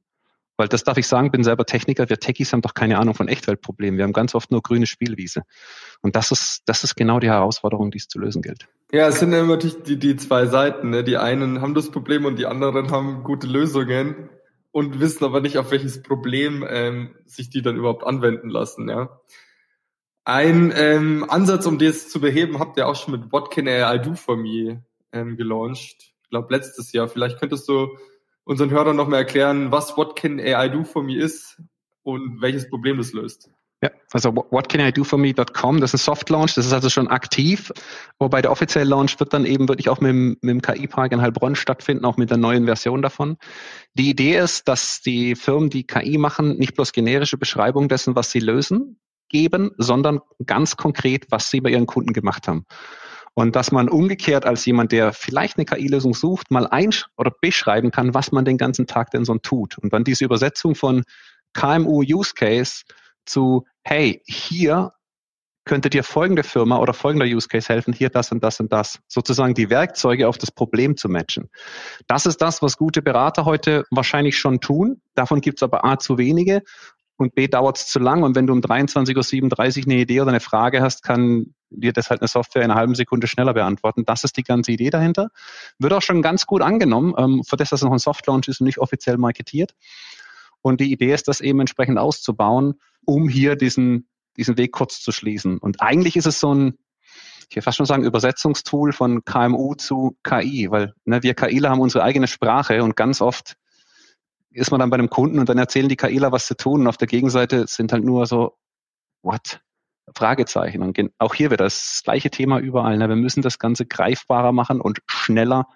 Weil 0.58 0.68
das 0.68 0.84
darf 0.84 0.98
ich 0.98 1.08
sagen, 1.08 1.32
bin 1.32 1.44
selber 1.44 1.66
Techniker, 1.66 2.08
wir 2.08 2.18
Techies 2.18 2.54
haben 2.54 2.62
doch 2.62 2.76
keine 2.76 3.00
Ahnung 3.00 3.16
von 3.16 3.28
Echtweltproblemen. 3.28 3.98
Wir 3.98 4.04
haben 4.04 4.14
ganz 4.14 4.36
oft 4.36 4.52
nur 4.52 4.62
grüne 4.62 4.86
Spielwiese. 4.86 5.42
Und 6.02 6.16
das 6.16 6.30
ist, 6.30 6.62
das 6.66 6.84
ist 6.84 6.96
genau 6.96 7.20
die 7.20 7.30
Herausforderung, 7.30 7.90
die 7.90 7.98
es 7.98 8.08
zu 8.08 8.20
lösen 8.20 8.44
gilt. 8.44 8.68
Ja, 8.92 9.08
es 9.08 9.20
sind 9.20 9.34
immer 9.34 9.56
natürlich 9.56 9.82
die, 9.84 9.98
die 9.98 10.18
zwei 10.18 10.46
Seiten. 10.46 10.92
Ne? 10.92 11.04
Die 11.04 11.18
einen 11.18 11.62
haben 11.62 11.74
das 11.74 11.90
Problem 11.90 12.26
und 12.26 12.38
die 12.38 12.46
anderen 12.46 12.92
haben 12.92 13.24
gute 13.24 13.48
Lösungen 13.48 14.30
und 14.72 15.00
wissen 15.00 15.26
aber 15.26 15.42
nicht, 15.42 15.58
auf 15.58 15.72
welches 15.72 16.04
Problem 16.04 16.66
ähm, 16.70 17.16
sich 17.26 17.50
die 17.50 17.62
dann 17.62 17.76
überhaupt 17.76 18.04
anwenden 18.04 18.50
lassen. 18.50 18.88
Ja. 18.88 19.20
Ein 20.26 20.72
ähm, 20.76 21.26
Ansatz, 21.28 21.66
um 21.66 21.80
das 21.80 22.10
zu 22.10 22.22
beheben, 22.22 22.60
habt 22.60 22.78
ihr 22.78 22.88
auch 22.88 22.96
schon 22.96 23.20
mit 23.20 23.32
What 23.32 23.52
Can 23.52 23.68
AI 23.68 23.98
Do 23.98 24.14
For 24.14 24.38
Me 24.38 24.84
ähm, 25.12 25.38
gelauncht. 25.38 26.14
Ich 26.24 26.30
glaube, 26.30 26.54
letztes 26.54 26.92
Jahr. 26.92 27.08
Vielleicht 27.08 27.40
könntest 27.40 27.68
du 27.68 27.98
unseren 28.44 28.72
Hörern 28.72 28.96
noch 28.96 29.08
mal 29.08 29.18
erklären, 29.18 29.72
was 29.72 29.98
What 29.98 30.16
Can 30.16 30.40
AI 30.40 30.70
Do 30.70 30.84
For 30.84 31.04
Me 31.04 31.18
ist 31.18 31.62
und 32.04 32.42
welches 32.42 32.70
Problem 32.70 32.98
das 32.98 33.14
löst. 33.14 33.50
Ja, 33.84 33.90
also 34.12 34.36
whatcanIDoforme.com, 34.36 35.82
das 35.82 35.96
ist 35.96 36.02
ein 36.02 36.06
Soft 36.06 36.30
Launch, 36.30 36.54
das 36.54 36.68
ist 36.68 36.74
also 36.74 36.90
schon 36.90 37.08
aktiv, 37.08 37.72
wobei 38.20 38.44
der 38.44 38.52
offizielle 38.52 38.88
Launch 38.88 39.20
wird 39.20 39.34
dann 39.34 39.44
eben 39.44 39.68
wirklich 39.68 39.90
auch 39.90 40.00
mit 40.00 40.10
dem, 40.10 40.38
mit 40.42 40.52
dem 40.52 40.62
KI-Park 40.62 41.12
in 41.12 41.22
Heilbronn 41.22 41.56
stattfinden, 41.56 42.06
auch 42.06 42.16
mit 42.16 42.30
der 42.30 42.38
neuen 42.38 42.66
Version 42.66 43.02
davon. 43.02 43.38
Die 43.96 44.12
Idee 44.12 44.38
ist, 44.38 44.68
dass 44.68 45.02
die 45.02 45.34
Firmen, 45.34 45.72
die 45.72 45.84
KI 45.84 46.20
machen, 46.20 46.58
nicht 46.60 46.76
bloß 46.76 46.92
generische 46.92 47.40
Beschreibungen 47.40 47.90
dessen, 47.90 48.16
was 48.16 48.30
sie 48.30 48.40
lösen, 48.40 49.00
geben, 49.30 49.72
sondern 49.78 50.20
ganz 50.46 50.78
konkret, 50.78 51.26
was 51.32 51.50
sie 51.50 51.62
bei 51.62 51.72
ihren 51.72 51.88
Kunden 51.88 52.14
gemacht 52.14 52.48
haben. 52.48 52.66
Und 53.34 53.56
dass 53.56 53.72
man 53.72 53.88
umgekehrt 53.88 54.46
als 54.46 54.66
jemand, 54.66 54.92
der 54.92 55.14
vielleicht 55.14 55.58
eine 55.58 55.66
KI-Lösung 55.66 56.14
sucht, 56.14 56.52
mal 56.52 56.68
ein 56.68 56.90
oder 57.18 57.32
beschreiben 57.32 57.92
kann, 57.92 58.14
was 58.14 58.32
man 58.32 58.44
den 58.44 58.58
ganzen 58.58 58.88
Tag 58.88 59.12
denn 59.12 59.24
so 59.24 59.38
tut. 59.38 59.78
Und 59.78 59.94
dann 59.94 60.04
diese 60.04 60.26
Übersetzung 60.26 60.76
von 60.76 61.04
KMU 61.54 62.04
Use 62.04 62.34
Case 62.36 62.84
zu, 63.26 63.66
hey, 63.84 64.22
hier 64.26 64.94
könnte 65.66 65.90
dir 65.90 66.04
folgende 66.04 66.44
Firma 66.44 66.80
oder 66.80 66.94
folgender 66.94 67.26
Use 67.26 67.48
Case 67.48 67.70
helfen, 67.70 67.94
hier 67.94 68.10
das 68.10 68.32
und 68.32 68.44
das 68.44 68.60
und 68.60 68.74
das. 68.74 69.00
Sozusagen 69.08 69.54
die 69.54 69.70
Werkzeuge 69.70 70.28
auf 70.28 70.38
das 70.38 70.52
Problem 70.52 70.98
zu 70.98 71.08
matchen. 71.08 71.50
Das 72.08 72.26
ist 72.26 72.42
das, 72.42 72.62
was 72.62 72.78
gute 72.78 73.02
Berater 73.02 73.46
heute 73.46 73.86
wahrscheinlich 73.92 74.38
schon 74.38 74.60
tun. 74.60 75.02
Davon 75.14 75.40
gibt 75.40 75.60
es 75.60 75.64
aber 75.64 75.86
A 75.86 76.00
zu 76.00 76.18
wenige 76.18 76.64
und 77.22 77.36
B 77.36 77.48
dauert 77.48 77.78
es 77.78 77.88
zu 77.88 78.00
lang. 78.00 78.24
Und 78.24 78.36
wenn 78.36 78.48
du 78.48 78.54
um 78.54 78.60
23.37 78.60 79.80
Uhr 79.80 79.92
eine 79.92 80.02
Idee 80.02 80.22
oder 80.22 80.32
eine 80.32 80.40
Frage 80.40 80.82
hast, 80.82 81.04
kann 81.04 81.54
dir 81.70 81.94
das 81.94 82.10
halt 82.10 82.22
eine 82.22 82.28
Software 82.28 82.64
in 82.64 82.72
einer 82.72 82.80
halben 82.80 82.96
Sekunde 82.96 83.28
schneller 83.28 83.54
beantworten. 83.54 84.04
Das 84.06 84.24
ist 84.24 84.36
die 84.38 84.44
ganze 84.44 84.72
Idee 84.72 84.90
dahinter. 84.90 85.30
Wird 85.80 85.94
auch 85.94 86.02
schon 86.02 86.22
ganz 86.22 86.46
gut 86.46 86.62
angenommen, 86.62 87.14
ähm, 87.18 87.44
für 87.48 87.56
das, 87.56 87.70
dass 87.70 87.82
es 87.82 87.86
noch 87.86 87.94
ein 87.94 88.00
Soft 88.00 88.28
Launch 88.28 88.48
ist 88.48 88.60
und 88.60 88.66
nicht 88.66 88.80
offiziell 88.80 89.18
marketiert. 89.18 89.74
Und 90.62 90.82
die 90.82 90.92
Idee 90.92 91.14
ist, 91.14 91.28
das 91.28 91.42
eben 91.42 91.60
entsprechend 91.60 91.98
auszubauen 91.98 92.76
um 93.06 93.30
hier 93.30 93.56
diesen, 93.56 94.08
diesen 94.38 94.58
Weg 94.58 94.72
kurz 94.72 95.02
zu 95.02 95.12
schließen. 95.12 95.58
Und 95.58 95.82
eigentlich 95.82 96.16
ist 96.16 96.28
es 96.28 96.40
so 96.40 96.54
ein, 96.54 96.78
ich 97.50 97.56
will 97.56 97.64
fast 97.64 97.78
schon 97.78 97.86
sagen, 97.86 98.04
Übersetzungstool 98.04 98.94
von 98.94 99.26
KMU 99.26 99.76
zu 99.76 100.18
KI, 100.24 100.70
weil 100.72 100.94
ne, 101.06 101.22
wir 101.24 101.34
KIler 101.34 101.70
haben 101.70 101.82
unsere 101.82 102.04
eigene 102.04 102.28
Sprache 102.28 102.84
und 102.84 102.96
ganz 102.96 103.22
oft 103.22 103.58
ist 104.52 104.72
man 104.72 104.80
dann 104.80 104.90
bei 104.90 104.96
einem 104.96 105.10
Kunden 105.10 105.40
und 105.40 105.50
dann 105.50 105.58
erzählen 105.58 105.90
die 105.90 105.96
KIler, 105.96 106.32
was 106.32 106.46
zu 106.46 106.56
tun 106.56 106.82
und 106.82 106.88
auf 106.88 106.98
der 106.98 107.08
Gegenseite 107.08 107.66
sind 107.68 107.92
halt 107.94 108.04
nur 108.04 108.26
so, 108.26 108.58
what? 109.24 109.62
Fragezeichen. 110.16 110.82
Und 110.82 111.00
auch 111.20 111.34
hier 111.34 111.52
wird 111.52 111.62
das 111.62 112.02
gleiche 112.04 112.30
Thema 112.30 112.60
überall. 112.60 112.98
Ne? 112.98 113.08
Wir 113.08 113.16
müssen 113.16 113.42
das 113.42 113.60
Ganze 113.60 113.86
greifbarer 113.86 114.52
machen 114.52 114.82
und 114.82 115.00
schneller 115.06 115.68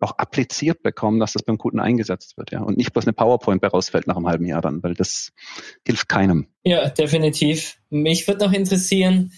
auch 0.00 0.16
appliziert 0.18 0.82
bekommen, 0.82 1.18
dass 1.20 1.32
das 1.32 1.42
beim 1.42 1.58
Kunden 1.58 1.80
eingesetzt 1.80 2.36
wird, 2.36 2.52
ja. 2.52 2.60
Und 2.60 2.76
nicht 2.76 2.92
bloß 2.92 3.04
eine 3.06 3.12
PowerPoint 3.12 3.64
rausfällt 3.64 4.06
nach 4.06 4.16
einem 4.16 4.28
halben 4.28 4.46
Jahr 4.46 4.60
dann, 4.60 4.82
weil 4.82 4.94
das 4.94 5.32
hilft 5.84 6.08
keinem. 6.08 6.46
Ja, 6.62 6.88
definitiv. 6.88 7.78
Mich 7.90 8.28
würde 8.28 8.44
noch 8.44 8.52
interessieren, 8.52 9.32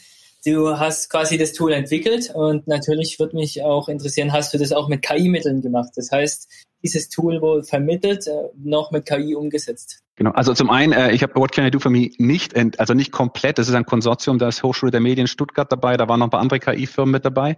du 0.45 0.79
hast 0.79 1.11
quasi 1.11 1.39
das 1.39 1.53
Tool 1.53 1.73
entwickelt 1.73 2.31
und 2.35 2.67
natürlich 2.67 3.19
würde 3.19 3.37
mich 3.37 3.63
auch 3.63 3.89
interessieren, 3.89 4.33
hast 4.33 4.55
du 4.55 4.59
das 4.59 4.73
auch 4.73 4.89
mit 4.89 5.03
KI-Mitteln 5.03 5.61
gemacht? 5.61 5.91
Das 5.97 6.11
heißt, 6.11 6.49
dieses 6.83 7.09
Tool 7.09 7.43
wohl 7.43 7.63
vermittelt, 7.63 8.27
äh, 8.27 8.49
noch 8.57 8.91
mit 8.91 9.07
KI 9.07 9.35
umgesetzt. 9.35 10.01
Genau, 10.17 10.31
also 10.33 10.55
zum 10.55 10.71
einen, 10.71 10.93
äh, 10.93 11.13
ich 11.13 11.23
habe 11.23 11.35
What 11.37 11.53
Can 11.53 11.67
I 11.67 11.71
Do 11.71 11.79
for 11.79 11.91
Me 11.91 12.11
nicht, 12.19 12.55
also 12.79 12.95
nicht 12.95 13.13
komplett, 13.13 13.59
das 13.59 13.69
ist 13.69 13.75
ein 13.75 13.87
Konsortium, 13.87 14.39
da 14.39 14.49
ist 14.49 14.63
Hochschule 14.63 14.91
der 14.91 15.01
Medien 15.01 15.27
Stuttgart 15.27 15.71
dabei, 15.71 15.97
da 15.97 16.09
waren 16.09 16.21
noch 16.21 16.27
ein 16.27 16.31
paar 16.31 16.41
andere 16.41 16.61
KI-Firmen 16.61 17.13
mit 17.13 17.25
dabei. 17.25 17.57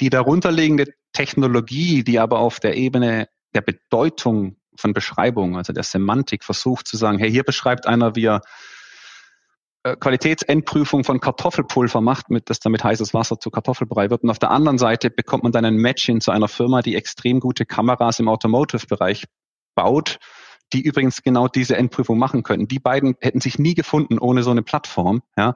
Die 0.00 0.10
darunterliegende 0.10 0.86
Technologie, 1.12 2.04
die 2.04 2.18
aber 2.18 2.38
auf 2.38 2.60
der 2.60 2.76
Ebene 2.76 3.28
der 3.54 3.62
Bedeutung 3.62 4.56
von 4.76 4.92
Beschreibung, 4.92 5.56
also 5.56 5.72
der 5.72 5.82
Semantik 5.82 6.44
versucht 6.44 6.86
zu 6.86 6.96
sagen, 6.96 7.18
hey, 7.18 7.30
hier 7.30 7.42
beschreibt 7.42 7.86
einer, 7.86 8.14
wie 8.14 8.26
er 8.26 8.42
Qualitätsendprüfung 9.82 11.04
von 11.04 11.20
Kartoffelpulver 11.20 12.00
macht, 12.00 12.30
mit, 12.30 12.50
das 12.50 12.60
damit 12.60 12.84
heißes 12.84 13.14
Wasser 13.14 13.38
zu 13.38 13.50
Kartoffelbrei 13.50 14.10
wird. 14.10 14.22
Und 14.22 14.30
auf 14.30 14.38
der 14.38 14.50
anderen 14.50 14.78
Seite 14.78 15.10
bekommt 15.10 15.44
man 15.44 15.52
dann 15.52 15.64
ein 15.64 15.76
Matching 15.76 16.20
zu 16.20 16.30
einer 16.30 16.48
Firma, 16.48 16.82
die 16.82 16.96
extrem 16.96 17.40
gute 17.40 17.64
Kameras 17.64 18.18
im 18.18 18.28
Automotive-Bereich 18.28 19.24
baut, 19.74 20.18
die 20.72 20.82
übrigens 20.82 21.22
genau 21.22 21.48
diese 21.48 21.76
Endprüfung 21.76 22.18
machen 22.18 22.42
könnten. 22.42 22.68
Die 22.68 22.78
beiden 22.78 23.16
hätten 23.20 23.40
sich 23.40 23.58
nie 23.58 23.74
gefunden 23.74 24.18
ohne 24.18 24.42
so 24.42 24.50
eine 24.50 24.62
Plattform. 24.62 25.22
Ja? 25.36 25.54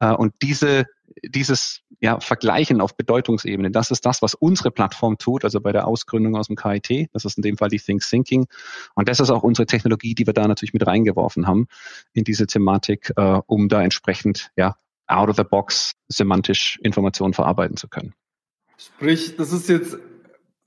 Äh, 0.00 0.12
und 0.12 0.34
diese 0.42 0.86
dieses 1.22 1.80
ja, 2.00 2.20
Vergleichen 2.20 2.80
auf 2.80 2.96
Bedeutungsebene, 2.96 3.70
das 3.70 3.90
ist 3.90 4.06
das, 4.06 4.22
was 4.22 4.34
unsere 4.34 4.70
Plattform 4.70 5.18
tut, 5.18 5.44
also 5.44 5.60
bei 5.60 5.72
der 5.72 5.86
Ausgründung 5.86 6.36
aus 6.36 6.46
dem 6.46 6.56
KIT. 6.56 7.08
Das 7.12 7.24
ist 7.24 7.36
in 7.36 7.42
dem 7.42 7.56
Fall 7.56 7.68
die 7.68 7.78
Think 7.78 8.02
Thinking. 8.02 8.46
Und 8.94 9.08
das 9.08 9.20
ist 9.20 9.30
auch 9.30 9.42
unsere 9.42 9.66
Technologie, 9.66 10.14
die 10.14 10.26
wir 10.26 10.32
da 10.32 10.46
natürlich 10.46 10.72
mit 10.72 10.86
reingeworfen 10.86 11.46
haben 11.46 11.66
in 12.12 12.24
diese 12.24 12.46
Thematik, 12.46 13.12
äh, 13.16 13.40
um 13.46 13.68
da 13.68 13.82
entsprechend 13.82 14.50
ja, 14.56 14.76
out 15.06 15.28
of 15.28 15.36
the 15.36 15.44
box 15.44 15.92
semantisch 16.08 16.78
Informationen 16.82 17.34
verarbeiten 17.34 17.76
zu 17.76 17.88
können. 17.88 18.14
Sprich, 18.78 19.36
das 19.36 19.52
ist 19.52 19.68
jetzt 19.68 19.98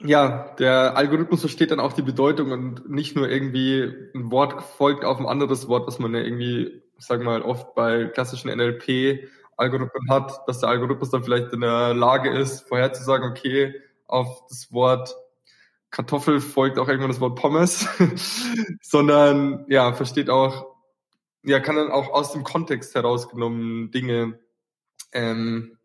ja, 0.02 0.54
der 0.60 0.98
Algorithmus 0.98 1.42
versteht 1.42 1.72
dann 1.72 1.80
auch 1.80 1.94
die 1.94 2.02
Bedeutung 2.02 2.52
und 2.52 2.90
nicht 2.90 3.16
nur 3.16 3.30
irgendwie 3.30 3.94
ein 4.16 4.32
Wort 4.32 4.64
folgt 4.64 5.06
auf 5.06 5.20
ein 5.20 5.26
anderes 5.26 5.68
Wort, 5.68 5.88
was 5.88 6.00
man 6.00 6.14
ja 6.14 6.22
irgendwie, 6.22 6.82
sag 6.98 7.24
mal, 7.24 7.42
oft 7.42 7.76
bei 7.76 8.06
klassischen 8.06 8.50
NLP 8.50 9.30
Algorithmen 9.56 10.10
hat, 10.10 10.42
dass 10.48 10.60
der 10.60 10.70
Algorithmus 10.70 11.12
dann 11.12 11.24
vielleicht 11.24 11.54
in 11.54 11.62
der 11.62 11.94
Lage 11.94 12.32
ist, 12.32 12.68
vorherzusagen, 12.68 13.30
okay, 13.30 13.76
auf 14.08 14.46
das 14.50 14.72
Wort 14.72 15.16
Kartoffel 15.94 16.42
folgt 16.42 16.80
auch 16.80 16.88
irgendwann 16.88 17.12
das 17.12 17.20
Wort 17.20 17.36
Pommes, 17.36 17.88
sondern 18.82 19.64
ja, 19.70 19.94
versteht 19.94 20.30
auch, 20.30 20.76
ja, 21.44 21.60
kann 21.60 21.76
dann 21.76 21.92
auch 21.92 22.10
aus 22.10 22.34
dem 22.34 22.44
Kontext 22.44 22.96
herausgenommen 22.96 23.92
Dinge, 23.92 24.40
ähm, 25.12 25.78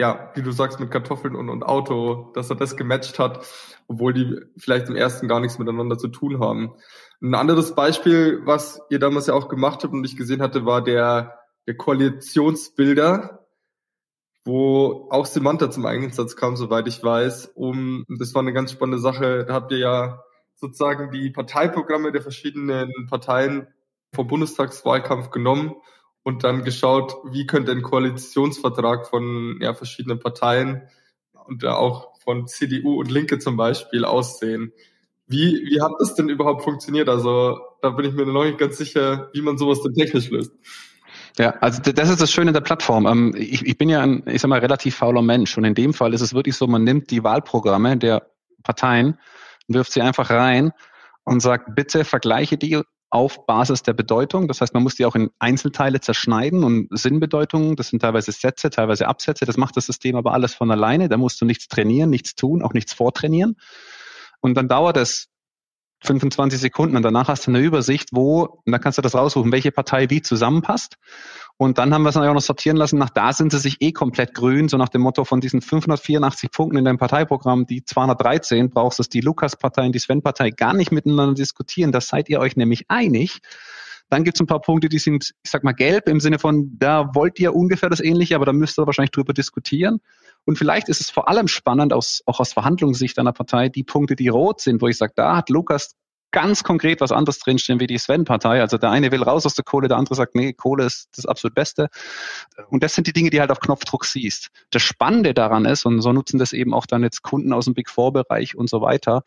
ja, 0.00 0.30
wie 0.34 0.40
du 0.40 0.50
sagst, 0.50 0.80
mit 0.80 0.90
Kartoffeln 0.90 1.36
und, 1.36 1.50
und 1.50 1.62
Auto, 1.62 2.32
dass 2.32 2.48
er 2.48 2.56
das 2.56 2.74
gematcht 2.74 3.18
hat, 3.18 3.46
obwohl 3.86 4.14
die 4.14 4.40
vielleicht 4.56 4.88
im 4.88 4.96
ersten 4.96 5.28
gar 5.28 5.40
nichts 5.40 5.58
miteinander 5.58 5.98
zu 5.98 6.08
tun 6.08 6.40
haben. 6.40 6.72
Ein 7.20 7.34
anderes 7.34 7.74
Beispiel, 7.74 8.40
was 8.46 8.80
ihr 8.88 8.98
damals 8.98 9.26
ja 9.26 9.34
auch 9.34 9.50
gemacht 9.50 9.84
habt 9.84 9.92
und 9.92 10.02
ich 10.04 10.16
gesehen 10.16 10.40
hatte, 10.40 10.64
war 10.64 10.82
der 10.82 11.38
der 11.66 11.76
Koalitionsbilder, 11.76 13.46
wo 14.46 15.08
auch 15.10 15.26
Semanta 15.26 15.70
zum 15.70 15.84
Einsatz 15.84 16.34
kam, 16.34 16.56
soweit 16.56 16.88
ich 16.88 17.04
weiß. 17.04 17.52
Um, 17.54 18.06
das 18.08 18.34
war 18.34 18.40
eine 18.40 18.54
ganz 18.54 18.72
spannende 18.72 18.98
Sache. 18.98 19.44
Da 19.44 19.52
habt 19.52 19.70
ihr 19.70 19.78
ja 19.78 20.22
sozusagen 20.54 21.10
die 21.10 21.30
Parteiprogramme 21.30 22.10
der 22.10 22.22
verschiedenen 22.22 22.90
Parteien 23.06 23.68
vom 24.14 24.26
Bundestagswahlkampf 24.26 25.28
genommen 25.30 25.74
und 26.22 26.44
dann 26.44 26.64
geschaut, 26.64 27.14
wie 27.30 27.46
könnte 27.46 27.72
ein 27.72 27.82
Koalitionsvertrag 27.82 29.08
von 29.08 29.58
ja, 29.60 29.74
verschiedenen 29.74 30.18
Parteien 30.18 30.82
und 31.46 31.64
auch 31.64 32.10
von 32.22 32.46
CDU 32.46 33.00
und 33.00 33.10
Linke 33.10 33.38
zum 33.38 33.56
Beispiel 33.56 34.04
aussehen. 34.04 34.72
Wie, 35.26 35.64
wie 35.64 35.80
hat 35.80 35.92
das 35.98 36.14
denn 36.14 36.28
überhaupt 36.28 36.62
funktioniert? 36.62 37.08
Also 37.08 37.58
da 37.82 37.90
bin 37.90 38.06
ich 38.06 38.14
mir 38.14 38.26
noch 38.26 38.44
nicht 38.44 38.58
ganz 38.58 38.76
sicher, 38.76 39.30
wie 39.32 39.42
man 39.42 39.58
sowas 39.58 39.80
denn 39.82 39.94
technisch 39.94 40.30
löst. 40.30 40.52
Ja, 41.38 41.50
also 41.60 41.80
das 41.80 42.10
ist 42.10 42.20
das 42.20 42.32
Schöne 42.32 42.52
der 42.52 42.60
Plattform. 42.60 43.06
Ähm, 43.06 43.34
ich, 43.36 43.64
ich 43.64 43.78
bin 43.78 43.88
ja 43.88 44.00
ein, 44.00 44.22
ich 44.26 44.40
sag 44.40 44.48
mal, 44.48 44.58
relativ 44.58 44.96
fauler 44.96 45.22
Mensch 45.22 45.56
und 45.56 45.64
in 45.64 45.74
dem 45.74 45.94
Fall 45.94 46.12
ist 46.12 46.20
es 46.20 46.34
wirklich 46.34 46.56
so, 46.56 46.66
man 46.66 46.84
nimmt 46.84 47.10
die 47.10 47.24
Wahlprogramme 47.24 47.96
der 47.96 48.26
Parteien, 48.62 49.18
wirft 49.68 49.92
sie 49.92 50.02
einfach 50.02 50.30
rein 50.30 50.72
und 51.24 51.40
sagt, 51.40 51.74
bitte 51.74 52.04
vergleiche 52.04 52.58
die 52.58 52.82
auf 53.10 53.44
Basis 53.46 53.82
der 53.82 53.92
Bedeutung. 53.92 54.46
Das 54.48 54.60
heißt, 54.60 54.72
man 54.72 54.84
muss 54.84 54.94
die 54.94 55.04
auch 55.04 55.16
in 55.16 55.30
Einzelteile 55.40 56.00
zerschneiden 56.00 56.62
und 56.62 56.88
Sinnbedeutungen, 56.90 57.76
das 57.76 57.88
sind 57.88 58.00
teilweise 58.00 58.30
Sätze, 58.32 58.70
teilweise 58.70 59.08
Absätze, 59.08 59.44
das 59.44 59.56
macht 59.56 59.76
das 59.76 59.86
System 59.86 60.16
aber 60.16 60.32
alles 60.32 60.54
von 60.54 60.70
alleine. 60.70 61.08
Da 61.08 61.16
musst 61.16 61.40
du 61.40 61.44
nichts 61.44 61.68
trainieren, 61.68 62.08
nichts 62.08 62.36
tun, 62.36 62.62
auch 62.62 62.72
nichts 62.72 62.92
vortrainieren. 62.94 63.56
Und 64.40 64.54
dann 64.54 64.68
dauert 64.68 64.96
es 64.96 65.28
25 66.02 66.60
Sekunden 66.60 66.96
und 66.96 67.02
danach 67.02 67.28
hast 67.28 67.46
du 67.46 67.50
eine 67.50 67.60
Übersicht, 67.60 68.10
wo, 68.12 68.42
und 68.64 68.72
dann 68.72 68.80
kannst 68.80 68.98
du 68.98 69.02
das 69.02 69.14
raussuchen, 69.14 69.52
welche 69.52 69.72
Partei 69.72 70.08
wie 70.08 70.22
zusammenpasst. 70.22 70.96
Und 71.60 71.76
dann 71.76 71.92
haben 71.92 72.04
wir 72.04 72.08
es 72.08 72.16
auch 72.16 72.32
noch 72.32 72.40
sortieren 72.40 72.78
lassen, 72.78 72.98
nach 72.98 73.10
da 73.10 73.34
sind 73.34 73.52
sie 73.52 73.58
sich 73.58 73.82
eh 73.82 73.92
komplett 73.92 74.32
grün, 74.32 74.70
so 74.70 74.78
nach 74.78 74.88
dem 74.88 75.02
Motto 75.02 75.26
von 75.26 75.42
diesen 75.42 75.60
584 75.60 76.50
Punkten 76.50 76.78
in 76.78 76.86
deinem 76.86 76.96
Parteiprogramm, 76.96 77.66
die 77.66 77.84
213 77.84 78.70
brauchst 78.70 78.98
du 78.98 79.02
die 79.02 79.20
Lukas-Partei 79.20 79.84
und 79.84 79.94
die 79.94 79.98
Sven-Partei 79.98 80.52
gar 80.52 80.72
nicht 80.72 80.90
miteinander 80.90 81.34
diskutieren, 81.34 81.92
da 81.92 82.00
seid 82.00 82.30
ihr 82.30 82.40
euch 82.40 82.56
nämlich 82.56 82.86
einig. 82.88 83.40
Dann 84.08 84.24
gibt 84.24 84.38
es 84.38 84.40
ein 84.40 84.46
paar 84.46 84.62
Punkte, 84.62 84.88
die 84.88 84.98
sind, 84.98 85.34
ich 85.42 85.50
sag 85.50 85.62
mal, 85.62 85.72
gelb 85.72 86.08
im 86.08 86.18
Sinne 86.18 86.38
von, 86.38 86.78
da 86.78 87.14
wollt 87.14 87.38
ihr 87.38 87.54
ungefähr 87.54 87.90
das 87.90 88.00
Ähnliche, 88.00 88.36
aber 88.36 88.46
da 88.46 88.54
müsst 88.54 88.78
ihr 88.78 88.86
wahrscheinlich 88.86 89.10
drüber 89.10 89.34
diskutieren. 89.34 90.00
Und 90.46 90.56
vielleicht 90.56 90.88
ist 90.88 91.02
es 91.02 91.10
vor 91.10 91.28
allem 91.28 91.46
spannend, 91.46 91.92
aus, 91.92 92.22
auch 92.24 92.40
aus 92.40 92.54
Verhandlungssicht 92.54 93.18
einer 93.18 93.34
Partei, 93.34 93.68
die 93.68 93.84
Punkte, 93.84 94.16
die 94.16 94.28
rot 94.28 94.62
sind, 94.62 94.80
wo 94.80 94.88
ich 94.88 94.96
sage, 94.96 95.12
da 95.14 95.36
hat 95.36 95.50
Lukas 95.50 95.94
ganz 96.32 96.62
konkret 96.62 97.00
was 97.00 97.12
anderes 97.12 97.38
drinstehen 97.38 97.80
wie 97.80 97.86
die 97.86 97.98
Sven-Partei. 97.98 98.60
Also 98.60 98.78
der 98.78 98.90
eine 98.90 99.10
will 99.10 99.22
raus 99.22 99.46
aus 99.46 99.54
der 99.54 99.64
Kohle, 99.64 99.88
der 99.88 99.96
andere 99.96 100.14
sagt, 100.14 100.34
nee, 100.34 100.52
Kohle 100.52 100.84
ist 100.84 101.08
das 101.16 101.26
absolut 101.26 101.54
Beste. 101.54 101.88
Und 102.68 102.82
das 102.82 102.94
sind 102.94 103.06
die 103.06 103.12
Dinge, 103.12 103.30
die 103.30 103.40
halt 103.40 103.50
auf 103.50 103.60
Knopfdruck 103.60 104.04
siehst. 104.04 104.48
Das 104.70 104.82
Spannende 104.82 105.34
daran 105.34 105.64
ist, 105.64 105.86
und 105.86 106.00
so 106.00 106.12
nutzen 106.12 106.38
das 106.38 106.52
eben 106.52 106.74
auch 106.74 106.86
dann 106.86 107.02
jetzt 107.02 107.22
Kunden 107.22 107.52
aus 107.52 107.64
dem 107.64 107.74
Big 107.74 107.90
Four-Bereich 107.90 108.56
und 108.56 108.68
so 108.68 108.80
weiter, 108.80 109.22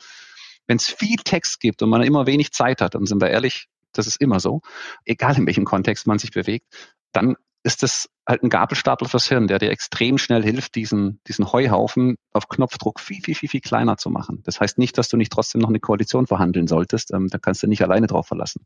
wenn 0.67 0.77
es 0.77 0.88
viel 0.88 1.17
Text 1.17 1.60
gibt 1.60 1.81
und 1.81 1.89
man 1.89 2.03
immer 2.03 2.25
wenig 2.25 2.51
Zeit 2.51 2.81
hat, 2.81 2.95
dann 2.95 3.05
sind 3.05 3.22
wir 3.22 3.29
ehrlich, 3.29 3.67
das 3.91 4.07
ist 4.07 4.22
immer 4.22 4.39
so, 4.39 4.62
egal 5.05 5.38
in 5.38 5.45
welchem 5.45 5.65
Kontext 5.65 6.07
man 6.07 6.19
sich 6.19 6.31
bewegt, 6.31 6.65
dann 7.12 7.36
ist 7.63 7.82
das 7.82 8.10
halt 8.27 8.43
ein 8.43 8.50
Gabelstapler 8.50 9.08
fürs 9.08 9.27
Hirn, 9.27 9.48
der 9.48 9.58
dir 9.58 9.72
extrem 9.72 10.17
schnell 10.17 10.43
hilft, 10.43 10.75
diesen, 10.75 11.22
diesen 11.27 11.51
Heuhaufen 11.51 12.17
auf 12.34 12.50
Knopfdruck 12.50 13.00
viel, 13.00 13.22
viel, 13.22 13.36
viel, 13.36 13.48
viel 13.48 13.62
kleiner 13.62 13.96
zu 13.96 14.10
machen. 14.10 14.41
Das 14.43 14.60
heißt 14.60 14.77
nicht, 14.77 14.98
dass 14.98 15.08
du 15.08 15.15
nicht 15.15 15.32
trotzdem 15.32 15.62
noch 15.62 15.70
eine 15.70 15.79
Koalition 15.79 16.27
verhandeln 16.27 16.67
solltest. 16.67 17.13
Ähm, 17.13 17.29
da 17.29 17.38
kannst 17.38 17.63
du 17.63 17.67
nicht 17.67 17.82
alleine 17.82 18.08
drauf 18.08 18.27
verlassen. 18.27 18.65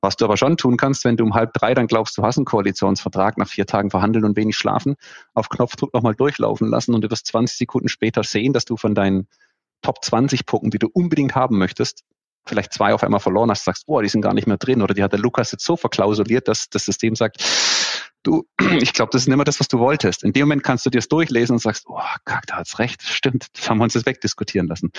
Was 0.00 0.16
du 0.16 0.24
aber 0.24 0.38
schon 0.38 0.56
tun 0.56 0.78
kannst, 0.78 1.04
wenn 1.04 1.18
du 1.18 1.24
um 1.24 1.34
halb 1.34 1.52
drei 1.52 1.74
dann 1.74 1.86
glaubst, 1.86 2.16
du 2.16 2.22
hast 2.22 2.38
einen 2.38 2.46
Koalitionsvertrag, 2.46 3.36
nach 3.36 3.48
vier 3.48 3.66
Tagen 3.66 3.90
verhandeln 3.90 4.24
und 4.24 4.36
wenig 4.36 4.56
schlafen, 4.56 4.96
auf 5.34 5.50
Knopfdruck 5.50 5.92
nochmal 5.92 6.14
durchlaufen 6.14 6.68
lassen 6.68 6.94
und 6.94 7.02
du 7.02 7.10
wirst 7.10 7.26
20 7.26 7.58
Sekunden 7.58 7.88
später 7.88 8.24
sehen, 8.24 8.54
dass 8.54 8.64
du 8.64 8.76
von 8.78 8.94
deinen 8.94 9.28
Top 9.82 10.02
20 10.02 10.46
Punkten, 10.46 10.70
die 10.70 10.78
du 10.78 10.88
unbedingt 10.92 11.34
haben 11.34 11.58
möchtest, 11.58 12.04
vielleicht 12.46 12.72
zwei 12.72 12.94
auf 12.94 13.02
einmal 13.02 13.20
verloren 13.20 13.50
hast, 13.50 13.64
sagst, 13.64 13.86
boah, 13.86 14.02
die 14.02 14.08
sind 14.08 14.22
gar 14.22 14.34
nicht 14.34 14.46
mehr 14.46 14.56
drin 14.56 14.82
oder 14.82 14.94
die 14.94 15.02
hat 15.02 15.12
der 15.12 15.20
Lukas 15.20 15.52
jetzt 15.52 15.64
so 15.64 15.76
verklausuliert, 15.76 16.48
dass 16.48 16.68
das 16.68 16.84
System 16.84 17.14
sagt, 17.14 17.42
du, 18.22 18.44
ich 18.80 18.92
glaube, 18.92 19.10
das 19.12 19.22
ist 19.22 19.28
nicht 19.28 19.36
mehr 19.36 19.44
das, 19.44 19.60
was 19.60 19.68
du 19.68 19.78
wolltest. 19.78 20.24
In 20.24 20.32
dem 20.32 20.42
Moment 20.42 20.62
kannst 20.62 20.86
du 20.86 20.90
dir 20.90 20.98
das 20.98 21.08
durchlesen 21.08 21.54
und 21.54 21.60
sagst, 21.60 21.84
oh, 21.88 22.00
kack, 22.24 22.46
da 22.46 22.56
hat's 22.56 22.78
recht, 22.78 23.02
stimmt, 23.02 23.46
das 23.54 23.68
haben 23.68 23.78
wir 23.78 23.84
uns 23.84 23.94
jetzt 23.94 24.06
wegdiskutieren 24.06 24.68
lassen. 24.68 24.90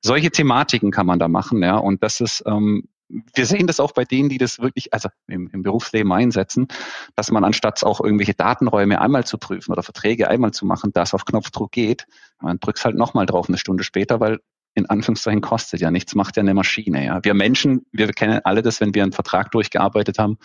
Solche 0.00 0.30
Thematiken 0.30 0.90
kann 0.90 1.06
man 1.06 1.18
da 1.18 1.28
machen, 1.28 1.62
ja, 1.62 1.76
und 1.76 2.02
das 2.02 2.20
ist, 2.20 2.42
ähm, 2.46 2.88
wir 3.34 3.46
sehen 3.46 3.66
das 3.66 3.78
auch 3.78 3.92
bei 3.92 4.04
denen, 4.04 4.28
die 4.28 4.38
das 4.38 4.58
wirklich, 4.58 4.94
also 4.94 5.08
im, 5.26 5.50
im 5.52 5.62
Berufsleben 5.62 6.12
einsetzen, 6.12 6.68
dass 7.14 7.30
man 7.30 7.44
anstatt 7.44 7.84
auch 7.84 8.00
irgendwelche 8.00 8.34
Datenräume 8.34 9.00
einmal 9.00 9.24
zu 9.24 9.38
prüfen 9.38 9.72
oder 9.72 9.82
Verträge 9.82 10.28
einmal 10.28 10.52
zu 10.52 10.64
machen, 10.64 10.92
das 10.94 11.12
auf 11.12 11.24
Knopfdruck 11.24 11.72
geht, 11.72 12.06
man 12.40 12.58
drückt 12.58 12.84
halt 12.84 12.96
nochmal 12.96 13.26
drauf 13.26 13.48
eine 13.48 13.58
Stunde 13.58 13.84
später, 13.84 14.20
weil 14.20 14.40
in 14.74 14.88
Anführungszeichen 14.88 15.42
kostet 15.42 15.80
ja 15.80 15.90
nichts, 15.90 16.14
macht 16.14 16.36
ja 16.36 16.40
eine 16.40 16.54
Maschine. 16.54 17.04
Ja. 17.04 17.20
Wir 17.22 17.34
Menschen, 17.34 17.84
wir 17.92 18.10
kennen 18.12 18.40
alle 18.44 18.62
das, 18.62 18.80
wenn 18.80 18.94
wir 18.94 19.02
einen 19.02 19.12
Vertrag 19.12 19.50
durchgearbeitet 19.50 20.18
haben, 20.18 20.38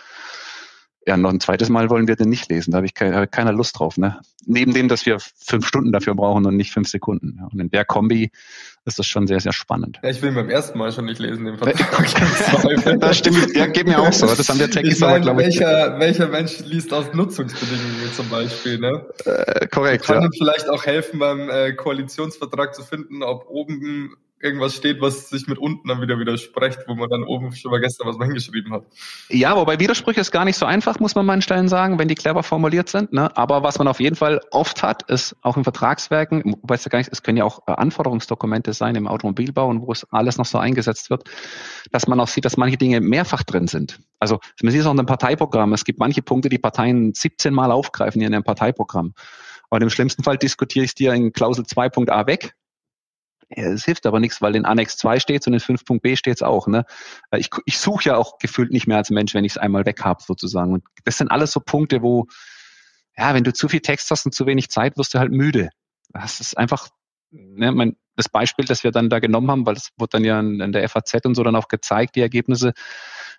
ja, 1.08 1.16
noch 1.16 1.30
ein 1.30 1.40
zweites 1.40 1.70
Mal 1.70 1.90
wollen 1.90 2.10
wir 2.10 2.18
den 2.18 2.28
nicht 2.28 2.50
lesen. 2.50 2.72
Da 2.72 2.78
habe 2.78 2.86
ich 2.86 2.94
keine, 2.94 3.16
hab 3.16 3.32
keine 3.32 3.54
Lust 3.54 3.80
drauf. 3.80 3.96
Ne? 3.98 4.20
Neben 4.46 4.74
dem, 4.74 4.90
dass 4.90 5.06
wir 5.06 5.20
fünf 5.20 5.66
Stunden 5.66 5.94
dafür 5.94 6.16
brauchen 6.16 6.46
und 6.46 6.58
nicht 6.58 6.74
fünf 6.74 6.90
Sekunden. 6.90 7.38
Ja. 7.40 7.48
Und 7.50 7.62
in 7.62 7.70
der 7.70 7.86
Kombi 7.86 8.30
ist 8.84 9.00
das 9.00 9.08
schon 9.08 9.26
sehr, 9.26 9.40
sehr 9.40 9.54
spannend. 9.54 10.00
Ja, 10.04 10.10
ich 10.10 10.22
will 10.22 10.30
ihn 10.30 10.36
beim 10.36 10.50
ersten 10.50 10.78
Mal 10.78 10.92
schon 10.92 11.06
nicht 11.06 11.20
lesen, 11.20 11.46
den 11.46 11.58
Vertrag. 11.58 13.00
das 13.00 13.18
stimmt, 13.18 13.56
ja, 13.56 13.68
geht 13.68 13.88
mir 13.88 14.00
auch 14.00 14.12
so. 14.12 14.26
Das 14.28 14.50
haben 14.50 14.60
wir 14.60 14.70
Techies 14.70 15.02
aber, 15.02 15.22
glaube 15.22 15.44
ich. 15.44 15.48
Welcher, 15.48 15.98
welcher 15.98 16.28
Mensch 16.28 16.60
liest 16.66 16.94
aus 16.94 17.14
Nutzungsbedingungen 17.14 18.12
zum 18.14 18.28
Beispiel? 18.28 18.78
Ne? 18.78 19.06
Äh, 19.24 19.68
korrekt. 19.68 20.08
Kann 20.08 20.24
ja. 20.24 20.30
vielleicht 20.38 20.70
auch 20.70 20.86
helfen, 20.86 21.20
beim 21.20 21.50
äh, 21.50 21.72
Koalitionsvertrag 21.72 22.76
zu 22.76 22.84
finden, 22.84 23.24
ob 23.24 23.48
oben 23.48 24.18
irgendwas 24.40 24.76
steht, 24.76 25.02
was 25.02 25.30
sich 25.30 25.48
mit 25.48 25.58
unten 25.58 25.88
dann 25.88 26.02
wieder 26.02 26.20
widerspricht, 26.20 26.80
wo 26.88 26.96
man 26.96 27.10
dann 27.10 27.24
oben 27.24 27.54
schon 27.54 27.72
mal 27.72 27.80
gestern 27.80 28.08
was 28.08 28.18
mal 28.18 28.26
hingeschrieben 28.26 28.72
hat. 28.72 28.84
Ja, 29.30 29.56
wobei 29.56 29.80
Widersprüche 29.80 30.22
ist 30.22 30.32
gar 30.32 30.46
nicht 30.46 30.58
so 30.58 30.66
einfach, 30.66 31.00
muss 31.00 31.16
man 31.16 31.28
in 31.30 31.42
Stellen 31.42 31.68
sagen, 31.68 31.98
wenn 31.98 32.08
die 32.08 32.16
clever 32.16 32.44
formuliert 32.44 32.90
sind. 32.90 33.14
Ne? 33.14 33.36
Aber 33.36 33.64
was 33.64 33.80
man 33.80 33.88
auf 33.88 34.00
jeden 34.00 34.16
Fall 34.16 34.40
oft 34.52 34.84
hat, 34.84 35.10
ist 35.10 35.36
auch 35.42 35.58
in 35.58 35.64
Vertragswerken, 35.64 36.56
weißt 36.62 36.86
du 36.86 36.90
gar 36.90 37.00
nicht, 37.00 37.12
es 37.12 37.24
können 37.24 37.38
ja 37.38 37.46
auch 37.46 37.68
äh, 37.68 37.72
Anforderungsdokumente 37.72 38.74
sein 38.74 38.96
im 38.96 39.08
Automobilbau 39.08 39.68
und 39.68 39.82
wo 39.82 39.92
es 39.92 40.06
alles 40.12 40.38
noch 40.38 40.46
so 40.46 40.58
eingesetzt 40.60 41.10
wird, 41.10 41.24
dass 41.92 42.08
man 42.08 42.20
auch 42.20 42.28
sieht, 42.28 42.46
dass 42.46 42.58
manche 42.58 42.78
Dinge 42.78 43.02
mehrfach 43.02 43.44
drin 43.44 43.68
sind. 43.68 44.00
Also 44.20 44.40
man 44.62 44.72
sieht 44.72 44.82
es 44.82 44.88
auch 44.88 44.94
in 44.94 45.00
einem 45.00 45.08
Parteiprogramm. 45.08 45.74
Es 45.74 45.84
gibt 45.84 46.00
manche 46.00 46.22
Punkte, 46.22 46.50
die 46.50 46.60
Parteien 46.60 47.14
17 47.14 47.54
Mal 47.54 47.72
aufgreifen 47.72 48.22
in 48.22 48.32
ihrem 48.32 48.44
Parteiprogramm. 48.44 49.14
Und 49.70 49.82
im 49.82 49.90
schlimmsten 49.90 50.24
Fall 50.24 50.38
diskutiere 50.38 50.86
ich 50.86 50.96
dir 50.96 51.14
in 51.14 51.34
Klausel 51.34 51.66
2.a 51.66 52.28
weg 52.28 52.54
es 53.50 53.86
hilft 53.86 54.06
aber 54.06 54.20
nichts, 54.20 54.42
weil 54.42 54.56
in 54.56 54.66
Annex 54.66 54.98
2 54.98 55.20
steht 55.20 55.48
und 55.48 55.54
in 55.54 55.60
5.b 55.60 56.16
steht 56.18 56.36
es 56.36 56.44
auch. 56.44 56.68
Ne? 56.68 56.86
Ich, 57.36 57.50
ich 57.66 57.80
suche 57.80 58.10
ja 58.10 58.18
auch 58.18 58.40
gefühlt 58.40 58.72
nicht 58.72 58.88
mehr 58.88 58.98
als 58.98 59.10
Mensch, 59.10 59.34
wenn 59.34 59.46
ich 59.46 59.54
es 59.54 59.58
einmal 59.58 59.86
weg 59.86 60.04
habe, 60.04 60.22
sozusagen. 60.22 60.74
Und 60.74 60.84
das 61.06 61.18
sind 61.18 61.30
alles 61.30 61.52
so 61.52 61.62
Punkte, 61.62 62.02
wo, 62.02 62.28
ja, 63.18 63.34
wenn 63.34 63.44
du 63.44 63.54
zu 63.54 63.70
viel 63.70 63.80
Text 63.80 64.12
hast 64.12 64.26
und 64.26 64.34
zu 64.34 64.46
wenig 64.46 64.70
Zeit, 64.70 64.98
wirst 64.98 65.14
du 65.14 65.20
halt 65.20 65.32
müde. 65.32 65.70
Das 66.10 66.42
ist 66.42 66.58
einfach, 66.58 66.90
ne, 67.32 67.72
mein, 67.72 67.96
das 68.16 68.28
Beispiel, 68.28 68.66
das 68.66 68.84
wir 68.84 68.92
dann 68.92 69.10
da 69.10 69.20
genommen 69.20 69.50
haben, 69.50 69.66
weil 69.66 69.76
das 69.76 69.92
wurde 69.98 70.10
dann 70.14 70.26
ja 70.26 70.40
in, 70.40 70.60
in 70.60 70.72
der 70.74 70.88
FAZ 70.90 71.26
und 71.26 71.36
so 71.36 71.44
dann 71.44 71.56
auch 71.56 71.70
gezeigt, 71.70 72.16
die 72.16 72.22
Ergebnisse. 72.22 72.74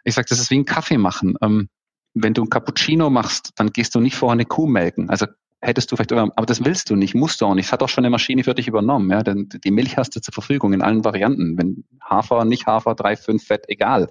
Ich 0.04 0.14
sage, 0.14 0.26
das 0.30 0.38
ist 0.38 0.50
wie 0.50 0.58
ein 0.58 0.64
Kaffee 0.64 0.98
machen. 0.98 1.36
Ähm, 1.42 1.68
wenn 2.14 2.32
du 2.32 2.42
ein 2.42 2.50
Cappuccino 2.50 3.10
machst, 3.10 3.52
dann 3.56 3.72
gehst 3.72 3.94
du 3.94 4.00
nicht 4.00 4.16
vorher 4.16 4.32
eine 4.32 4.46
Kuh 4.46 4.66
melken. 4.66 5.10
Also 5.10 5.26
hättest 5.60 5.90
du 5.90 5.96
vielleicht, 5.96 6.12
aber 6.12 6.46
das 6.46 6.64
willst 6.64 6.90
du 6.90 6.96
nicht, 6.96 7.14
musst 7.14 7.40
du 7.40 7.46
auch 7.46 7.54
nicht. 7.54 7.66
Es 7.66 7.72
hat 7.72 7.82
auch 7.82 7.88
schon 7.88 8.04
eine 8.04 8.10
Maschine 8.10 8.44
für 8.44 8.54
dich 8.54 8.68
übernommen. 8.68 9.10
Ja? 9.10 9.22
Denn 9.22 9.48
die 9.48 9.70
Milch 9.70 9.96
hast 9.96 10.14
du 10.14 10.20
zur 10.20 10.32
Verfügung 10.32 10.72
in 10.72 10.82
allen 10.82 11.04
Varianten. 11.04 11.58
Wenn 11.58 11.84
Hafer, 12.02 12.44
nicht 12.44 12.66
Hafer, 12.66 12.94
drei, 12.94 13.16
fünf 13.16 13.44
Fett, 13.44 13.64
egal. 13.68 14.08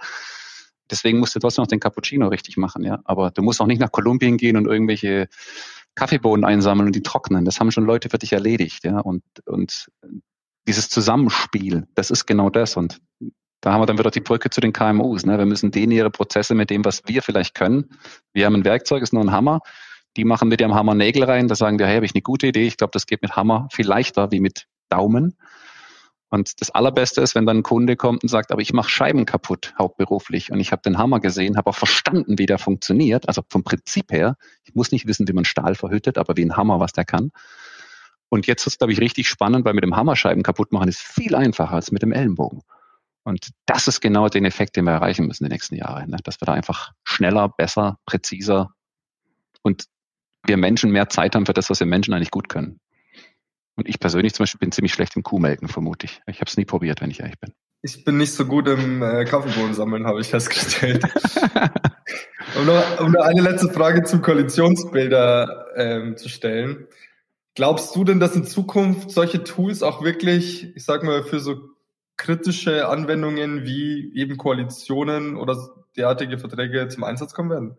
Deswegen 0.91 1.19
musst 1.19 1.35
du 1.35 1.39
trotzdem 1.39 1.63
noch 1.63 1.67
den 1.67 1.79
Cappuccino 1.79 2.27
richtig 2.27 2.57
machen. 2.57 2.83
Ja? 2.83 2.99
Aber 3.05 3.31
du 3.31 3.41
musst 3.41 3.61
auch 3.61 3.67
nicht 3.67 3.79
nach 3.79 3.91
Kolumbien 3.91 4.37
gehen 4.37 4.57
und 4.57 4.67
irgendwelche 4.67 5.27
Kaffeebohnen 5.95 6.43
einsammeln 6.43 6.87
und 6.87 6.95
die 6.95 7.03
trocknen. 7.03 7.45
Das 7.45 7.59
haben 7.59 7.71
schon 7.71 7.85
Leute 7.85 8.09
für 8.09 8.17
dich 8.17 8.33
erledigt. 8.33 8.83
Ja? 8.83 8.99
Und, 8.99 9.23
und 9.45 9.87
dieses 10.67 10.89
Zusammenspiel, 10.89 11.87
das 11.95 12.11
ist 12.11 12.25
genau 12.25 12.49
das. 12.49 12.75
Und 12.75 12.99
da 13.61 13.71
haben 13.71 13.81
wir 13.81 13.85
dann 13.85 13.97
wieder 13.97 14.11
die 14.11 14.19
Brücke 14.19 14.49
zu 14.49 14.59
den 14.59 14.73
KMUs. 14.73 15.25
Ne? 15.25 15.37
Wir 15.37 15.45
müssen 15.45 15.71
denen 15.71 15.93
ihre 15.93 16.11
Prozesse 16.11 16.55
mit 16.55 16.69
dem, 16.69 16.83
was 16.83 17.03
wir 17.05 17.21
vielleicht 17.21 17.55
können. 17.55 17.89
Wir 18.33 18.45
haben 18.45 18.55
ein 18.55 18.65
Werkzeug, 18.65 19.01
ist 19.01 19.13
nur 19.13 19.23
ein 19.23 19.31
Hammer 19.31 19.61
die 20.17 20.25
machen 20.25 20.49
mit 20.49 20.59
ihrem 20.59 20.75
Hammer 20.75 20.95
Nägel 20.95 21.23
rein, 21.23 21.47
da 21.47 21.55
sagen 21.55 21.77
die, 21.77 21.85
hey, 21.85 21.95
habe 21.95 22.05
ich 22.05 22.15
eine 22.15 22.21
gute 22.21 22.47
Idee. 22.47 22.67
Ich 22.67 22.77
glaube, 22.77 22.91
das 22.91 23.05
geht 23.05 23.21
mit 23.21 23.35
Hammer 23.35 23.67
viel 23.71 23.87
leichter 23.87 24.31
wie 24.31 24.39
mit 24.39 24.67
Daumen. 24.89 25.37
Und 26.29 26.59
das 26.59 26.71
Allerbeste 26.71 27.21
ist, 27.21 27.35
wenn 27.35 27.45
dann 27.45 27.59
ein 27.59 27.63
Kunde 27.63 27.95
kommt 27.95 28.23
und 28.23 28.29
sagt, 28.29 28.51
aber 28.51 28.61
ich 28.61 28.73
mache 28.73 28.89
Scheiben 28.89 29.25
kaputt, 29.25 29.73
hauptberuflich. 29.79 30.51
Und 30.51 30.59
ich 30.59 30.73
habe 30.73 30.81
den 30.81 30.97
Hammer 30.97 31.21
gesehen, 31.21 31.55
habe 31.55 31.69
auch 31.69 31.75
verstanden, 31.75 32.37
wie 32.37 32.45
der 32.45 32.57
funktioniert. 32.57 33.29
Also 33.29 33.43
vom 33.49 33.63
Prinzip 33.63 34.11
her. 34.11 34.35
Ich 34.65 34.75
muss 34.75 34.91
nicht 34.91 35.07
wissen, 35.07 35.27
wie 35.27 35.33
man 35.33 35.45
Stahl 35.45 35.75
verhüttet, 35.75 36.17
aber 36.17 36.35
wie 36.35 36.43
ein 36.43 36.57
Hammer, 36.57 36.81
was 36.81 36.91
der 36.91 37.05
kann. 37.05 37.31
Und 38.27 38.45
jetzt 38.45 38.63
ist 38.63 38.73
es, 38.73 38.77
glaube 38.79 38.91
ich, 38.91 38.99
richtig 38.99 39.29
spannend, 39.29 39.63
weil 39.63 39.73
mit 39.73 39.85
dem 39.85 39.95
Hammer 39.95 40.17
Scheiben 40.17 40.43
kaputt 40.43 40.73
machen 40.73 40.89
ist 40.89 40.99
viel 40.99 41.33
einfacher 41.33 41.75
als 41.75 41.91
mit 41.91 42.01
dem 42.01 42.11
Ellenbogen. 42.11 42.61
Und 43.23 43.51
das 43.65 43.87
ist 43.87 44.01
genau 44.01 44.27
den 44.27 44.43
Effekt, 44.43 44.75
den 44.75 44.83
wir 44.83 44.91
erreichen 44.91 45.27
müssen 45.27 45.45
die 45.45 45.49
nächsten 45.49 45.75
Jahre. 45.75 46.09
Ne? 46.09 46.17
Dass 46.23 46.41
wir 46.41 46.45
da 46.45 46.53
einfach 46.53 46.91
schneller, 47.05 47.47
besser, 47.47 47.99
präziser 48.05 48.71
und 49.61 49.85
wir 50.47 50.57
Menschen 50.57 50.91
mehr 50.91 51.09
Zeit 51.09 51.35
haben 51.35 51.45
für 51.45 51.53
das, 51.53 51.69
was 51.69 51.79
wir 51.79 51.87
Menschen 51.87 52.13
eigentlich 52.13 52.31
gut 52.31 52.49
können. 52.49 52.79
Und 53.75 53.87
ich 53.87 53.99
persönlich 53.99 54.33
zum 54.33 54.43
Beispiel 54.43 54.59
bin 54.59 54.71
ziemlich 54.71 54.93
schlecht 54.93 55.15
im 55.15 55.23
Kuhmelken, 55.23 55.67
vermute 55.67 56.05
ich. 56.05 56.21
Ich 56.25 56.41
habe 56.41 56.49
es 56.49 56.57
nie 56.57 56.65
probiert, 56.65 56.99
wenn 57.01 57.11
ich 57.11 57.19
ehrlich 57.19 57.39
bin. 57.39 57.53
Ich 57.83 58.03
bin 58.03 58.17
nicht 58.17 58.33
so 58.33 58.45
gut 58.45 58.67
im 58.67 59.03
äh, 59.03 59.23
Kaffeebohnen 59.25 59.75
sammeln, 59.75 60.07
habe 60.07 60.19
ich 60.19 60.27
festgestellt. 60.27 61.03
um, 62.57 62.65
noch, 62.65 62.99
um 62.99 63.11
noch 63.11 63.23
eine 63.23 63.41
letzte 63.41 63.69
Frage 63.69 64.03
zum 64.03 64.23
Koalitionsbilder 64.23 65.67
ähm, 65.75 66.17
zu 66.17 66.27
stellen. 66.27 66.87
Glaubst 67.53 67.95
du 67.95 68.03
denn, 68.03 68.19
dass 68.19 68.35
in 68.35 68.45
Zukunft 68.45 69.11
solche 69.11 69.43
Tools 69.43 69.83
auch 69.83 70.03
wirklich, 70.03 70.75
ich 70.75 70.83
sag 70.83 71.03
mal, 71.03 71.23
für 71.23 71.39
so 71.39 71.69
kritische 72.17 72.87
Anwendungen 72.87 73.63
wie 73.63 74.11
eben 74.15 74.37
Koalitionen 74.37 75.37
oder 75.37 75.55
derartige 75.95 76.39
Verträge 76.39 76.87
zum 76.87 77.03
Einsatz 77.03 77.33
kommen 77.33 77.51
werden? 77.51 77.77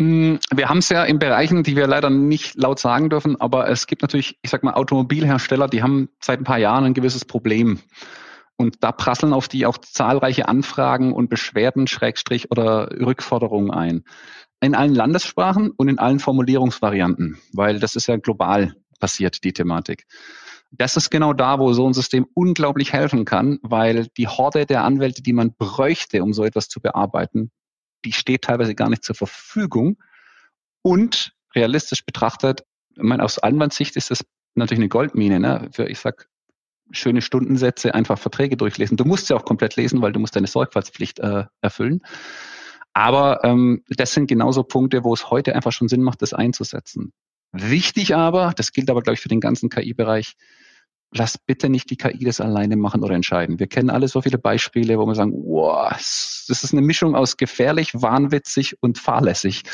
Mm, 0.00 0.36
wir 0.54 0.70
haben 0.70 0.78
es 0.78 0.88
ja 0.88 1.04
in 1.04 1.18
Bereichen, 1.18 1.62
die 1.62 1.76
wir 1.76 1.86
leider 1.86 2.08
nicht 2.08 2.54
laut 2.54 2.78
sagen 2.78 3.10
dürfen, 3.10 3.38
aber 3.38 3.68
es 3.68 3.86
gibt 3.86 4.00
natürlich, 4.00 4.38
ich 4.40 4.48
sag 4.48 4.64
mal, 4.64 4.72
Automobilhersteller, 4.72 5.68
die 5.68 5.82
haben 5.82 6.08
seit 6.20 6.40
ein 6.40 6.44
paar 6.44 6.58
Jahren 6.58 6.84
ein 6.84 6.94
gewisses 6.94 7.26
Problem. 7.26 7.80
Und 8.56 8.82
da 8.82 8.92
prasseln 8.92 9.34
auf 9.34 9.46
die 9.46 9.66
auch 9.66 9.76
zahlreiche 9.76 10.48
Anfragen 10.48 11.12
und 11.12 11.28
Beschwerden, 11.28 11.86
Schrägstrich 11.86 12.50
oder 12.50 12.90
Rückforderungen 12.98 13.70
ein. 13.70 14.04
In 14.62 14.74
allen 14.74 14.94
Landessprachen 14.94 15.70
und 15.70 15.88
in 15.88 15.98
allen 15.98 16.18
Formulierungsvarianten, 16.18 17.38
weil 17.52 17.78
das 17.78 17.94
ist 17.94 18.06
ja 18.06 18.16
global 18.16 18.74
passiert, 19.00 19.44
die 19.44 19.52
Thematik. 19.52 20.06
Das 20.70 20.96
ist 20.96 21.10
genau 21.10 21.34
da, 21.34 21.58
wo 21.58 21.74
so 21.74 21.86
ein 21.86 21.94
System 21.94 22.26
unglaublich 22.32 22.94
helfen 22.94 23.26
kann, 23.26 23.58
weil 23.62 24.08
die 24.16 24.28
Horde 24.28 24.64
der 24.64 24.84
Anwälte, 24.84 25.22
die 25.22 25.32
man 25.34 25.54
bräuchte, 25.58 26.22
um 26.22 26.32
so 26.32 26.44
etwas 26.44 26.68
zu 26.68 26.80
bearbeiten, 26.80 27.50
die 28.04 28.12
steht 28.12 28.42
teilweise 28.42 28.74
gar 28.74 28.88
nicht 28.88 29.04
zur 29.04 29.14
Verfügung. 29.14 29.98
Und 30.82 31.32
realistisch 31.54 32.04
betrachtet, 32.04 32.64
ich 32.96 33.02
meine, 33.02 33.24
aus 33.24 33.38
Anwandssicht 33.38 33.96
ist 33.96 34.10
das 34.10 34.24
natürlich 34.54 34.80
eine 34.80 34.88
Goldmine, 34.88 35.40
ne? 35.40 35.68
Für, 35.72 35.88
ich 35.88 35.98
sag, 35.98 36.28
schöne 36.92 37.22
Stundensätze, 37.22 37.94
einfach 37.94 38.18
Verträge 38.18 38.56
durchlesen. 38.56 38.96
Du 38.96 39.04
musst 39.04 39.30
ja 39.30 39.36
auch 39.36 39.44
komplett 39.44 39.76
lesen, 39.76 40.02
weil 40.02 40.12
du 40.12 40.20
musst 40.20 40.34
deine 40.36 40.46
Sorgfaltspflicht 40.46 41.20
äh, 41.20 41.44
erfüllen. 41.60 42.00
Aber 42.92 43.44
ähm, 43.44 43.84
das 43.88 44.12
sind 44.12 44.26
genauso 44.26 44.64
Punkte, 44.64 45.04
wo 45.04 45.14
es 45.14 45.30
heute 45.30 45.54
einfach 45.54 45.72
schon 45.72 45.88
Sinn 45.88 46.02
macht, 46.02 46.22
das 46.22 46.34
einzusetzen. 46.34 47.12
Wichtig 47.52 48.16
aber, 48.16 48.52
das 48.56 48.72
gilt 48.72 48.90
aber, 48.90 49.02
glaube 49.02 49.14
ich, 49.14 49.20
für 49.20 49.28
den 49.28 49.40
ganzen 49.40 49.70
KI-Bereich, 49.70 50.34
lass 51.12 51.38
bitte 51.38 51.68
nicht 51.68 51.90
die 51.90 51.96
KI 51.96 52.24
das 52.24 52.40
alleine 52.40 52.76
machen 52.76 53.02
oder 53.02 53.14
entscheiden. 53.14 53.58
Wir 53.58 53.66
kennen 53.66 53.90
alle 53.90 54.08
so 54.08 54.22
viele 54.22 54.38
Beispiele, 54.38 54.98
wo 54.98 55.06
wir 55.06 55.14
sagen, 55.14 55.32
wow, 55.32 55.90
das 55.90 56.64
ist 56.64 56.72
eine 56.72 56.82
Mischung 56.82 57.14
aus 57.14 57.36
gefährlich, 57.36 57.92
wahnwitzig 57.94 58.76
und 58.80 58.98
fahrlässig. 58.98 59.64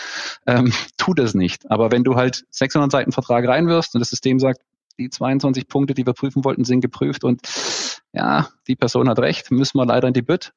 Ähm, 0.46 0.72
tu 0.96 1.14
das 1.14 1.34
nicht. 1.34 1.70
Aber 1.70 1.92
wenn 1.92 2.04
du 2.04 2.16
halt 2.16 2.44
600 2.50 2.90
Seiten 2.90 3.12
Vertrag 3.12 3.46
reinwirfst 3.46 3.94
und 3.94 4.00
das 4.00 4.10
System 4.10 4.38
sagt, 4.38 4.60
die 4.98 5.10
22 5.10 5.68
Punkte, 5.68 5.92
die 5.92 6.06
wir 6.06 6.14
prüfen 6.14 6.44
wollten, 6.44 6.64
sind 6.64 6.80
geprüft 6.80 7.22
und 7.22 7.42
ja, 8.12 8.48
die 8.66 8.76
Person 8.76 9.08
hat 9.10 9.18
recht, 9.18 9.50
müssen 9.50 9.78
wir 9.78 9.84
leider 9.84 10.08
in 10.08 10.14
die 10.14 10.22
Bütt, 10.22 10.52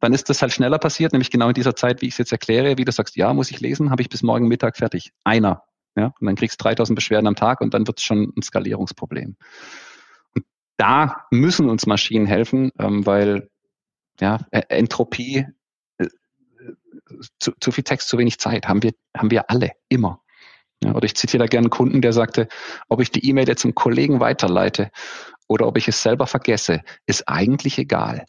dann 0.00 0.14
ist 0.14 0.30
das 0.30 0.40
halt 0.40 0.52
schneller 0.52 0.78
passiert, 0.78 1.12
nämlich 1.12 1.30
genau 1.30 1.48
in 1.48 1.54
dieser 1.54 1.76
Zeit, 1.76 2.00
wie 2.00 2.06
ich 2.06 2.14
es 2.14 2.18
jetzt 2.18 2.32
erkläre, 2.32 2.78
wie 2.78 2.84
du 2.84 2.92
sagst, 2.92 3.16
ja, 3.16 3.34
muss 3.34 3.50
ich 3.50 3.60
lesen, 3.60 3.90
habe 3.90 4.00
ich 4.00 4.08
bis 4.08 4.22
morgen 4.22 4.48
Mittag 4.48 4.76
fertig. 4.76 5.12
Einer. 5.24 5.64
Ja, 5.96 6.12
und 6.20 6.26
dann 6.26 6.36
kriegst 6.36 6.60
du 6.60 6.64
3000 6.64 6.94
Beschwerden 6.94 7.26
am 7.26 7.36
Tag 7.36 7.60
und 7.60 7.72
dann 7.72 7.86
wird 7.86 7.98
es 7.98 8.04
schon 8.04 8.32
ein 8.36 8.42
Skalierungsproblem. 8.42 9.36
Und 10.34 10.44
da 10.76 11.26
müssen 11.30 11.70
uns 11.70 11.86
Maschinen 11.86 12.26
helfen, 12.26 12.70
ähm, 12.78 13.06
weil 13.06 13.48
ja, 14.20 14.40
Entropie, 14.50 15.46
äh, 15.98 16.06
zu, 17.38 17.52
zu 17.60 17.72
viel 17.72 17.84
Text, 17.84 18.08
zu 18.08 18.18
wenig 18.18 18.38
Zeit, 18.38 18.68
haben 18.68 18.82
wir, 18.82 18.92
haben 19.16 19.30
wir 19.30 19.50
alle, 19.50 19.72
immer. 19.88 20.22
Ja, 20.82 20.94
oder 20.94 21.06
ich 21.06 21.14
zitiere 21.14 21.44
da 21.44 21.46
gerne 21.46 21.66
einen 21.66 21.70
Kunden, 21.70 22.02
der 22.02 22.12
sagte, 22.12 22.48
ob 22.88 23.00
ich 23.00 23.10
die 23.10 23.26
E-Mail 23.26 23.48
jetzt 23.48 23.62
zum 23.62 23.74
Kollegen 23.74 24.20
weiterleite 24.20 24.90
oder 25.48 25.66
ob 25.66 25.78
ich 25.78 25.88
es 25.88 26.02
selber 26.02 26.26
vergesse, 26.26 26.82
ist 27.06 27.26
eigentlich 27.28 27.78
egal. 27.78 28.26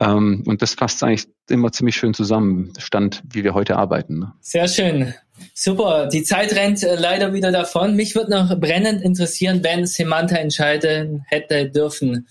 Ähm, 0.00 0.42
und 0.46 0.62
das 0.62 0.74
fasst 0.74 1.04
eigentlich 1.04 1.28
immer 1.48 1.70
ziemlich 1.70 1.94
schön 1.94 2.14
zusammen, 2.14 2.72
Stand, 2.78 3.22
wie 3.32 3.44
wir 3.44 3.54
heute 3.54 3.76
arbeiten. 3.76 4.18
Ne? 4.18 4.32
Sehr 4.40 4.66
schön. 4.66 5.14
Super. 5.56 6.08
Die 6.08 6.24
Zeit 6.24 6.54
rennt 6.56 6.82
äh, 6.82 6.96
leider 6.96 7.32
wieder 7.32 7.52
davon. 7.52 7.94
Mich 7.94 8.16
würde 8.16 8.32
noch 8.32 8.58
brennend 8.58 9.02
interessieren, 9.02 9.62
wenn 9.62 9.86
Semanta 9.86 10.34
entscheiden 10.36 11.24
hätte 11.28 11.70
dürfen. 11.70 12.26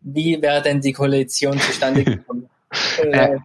Wie 0.00 0.40
wäre 0.40 0.62
denn 0.62 0.80
die 0.80 0.94
Koalition 0.94 1.60
zustande 1.60 2.02
gekommen? 2.04 2.48
Äh, 3.02 3.36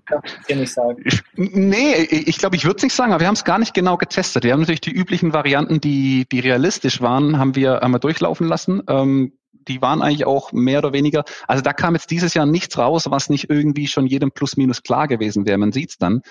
ich 0.47 0.55
nicht 0.55 0.73
sagen. 0.73 1.03
Nee, 1.35 1.95
ich 1.95 2.37
glaube, 2.37 2.55
ich 2.55 2.63
würde 2.63 2.77
es 2.77 2.83
nicht 2.83 2.93
sagen, 2.93 3.11
aber 3.11 3.19
wir 3.19 3.27
haben 3.27 3.35
es 3.35 3.43
gar 3.43 3.59
nicht 3.59 3.73
genau 3.73 3.97
getestet. 3.97 4.45
Wir 4.45 4.53
haben 4.53 4.61
natürlich 4.61 4.79
die 4.79 4.91
üblichen 4.91 5.33
Varianten, 5.33 5.81
die, 5.81 6.25
die 6.31 6.39
realistisch 6.39 7.01
waren, 7.01 7.37
haben 7.37 7.55
wir 7.55 7.83
einmal 7.83 7.99
durchlaufen 7.99 8.47
lassen. 8.47 8.81
Ähm, 8.87 9.33
die 9.67 9.81
waren 9.81 10.01
eigentlich 10.01 10.25
auch 10.25 10.51
mehr 10.51 10.79
oder 10.79 10.93
weniger, 10.93 11.23
also 11.47 11.61
da 11.61 11.73
kam 11.73 11.95
jetzt 11.95 12.11
dieses 12.11 12.33
Jahr 12.33 12.45
nichts 12.45 12.77
raus, 12.77 13.05
was 13.09 13.29
nicht 13.29 13.49
irgendwie 13.49 13.87
schon 13.87 14.07
jedem 14.07 14.31
plus 14.31 14.57
minus 14.57 14.83
klar 14.83 15.07
gewesen 15.07 15.45
wäre. 15.45 15.57
Man 15.57 15.71
sieht's 15.71 15.97
dann. 15.97 16.21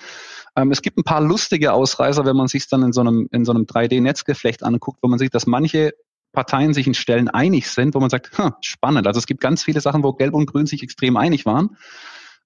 Ähm, 0.55 0.71
es 0.71 0.81
gibt 0.81 0.97
ein 0.97 1.03
paar 1.03 1.21
lustige 1.21 1.73
Ausreißer, 1.73 2.25
wenn 2.25 2.35
man 2.35 2.47
sich 2.47 2.67
dann 2.67 2.83
in 2.83 2.93
so 2.93 3.01
einem, 3.01 3.27
in 3.31 3.45
so 3.45 3.51
einem 3.51 3.63
3D-Netzgeflecht 3.63 4.63
anguckt, 4.63 4.99
wo 5.01 5.07
man 5.07 5.19
sieht, 5.19 5.35
dass 5.35 5.45
manche 5.45 5.93
Parteien 6.33 6.73
sich 6.73 6.87
in 6.87 6.93
Stellen 6.93 7.29
einig 7.29 7.69
sind, 7.69 7.95
wo 7.95 7.99
man 7.99 8.09
sagt, 8.09 8.37
hm, 8.37 8.53
spannend. 8.61 9.07
Also 9.07 9.19
es 9.19 9.25
gibt 9.25 9.41
ganz 9.41 9.63
viele 9.63 9.81
Sachen, 9.81 10.03
wo 10.03 10.13
Gelb 10.13 10.33
und 10.33 10.45
Grün 10.45 10.65
sich 10.65 10.83
extrem 10.83 11.17
einig 11.17 11.45
waren, 11.45 11.77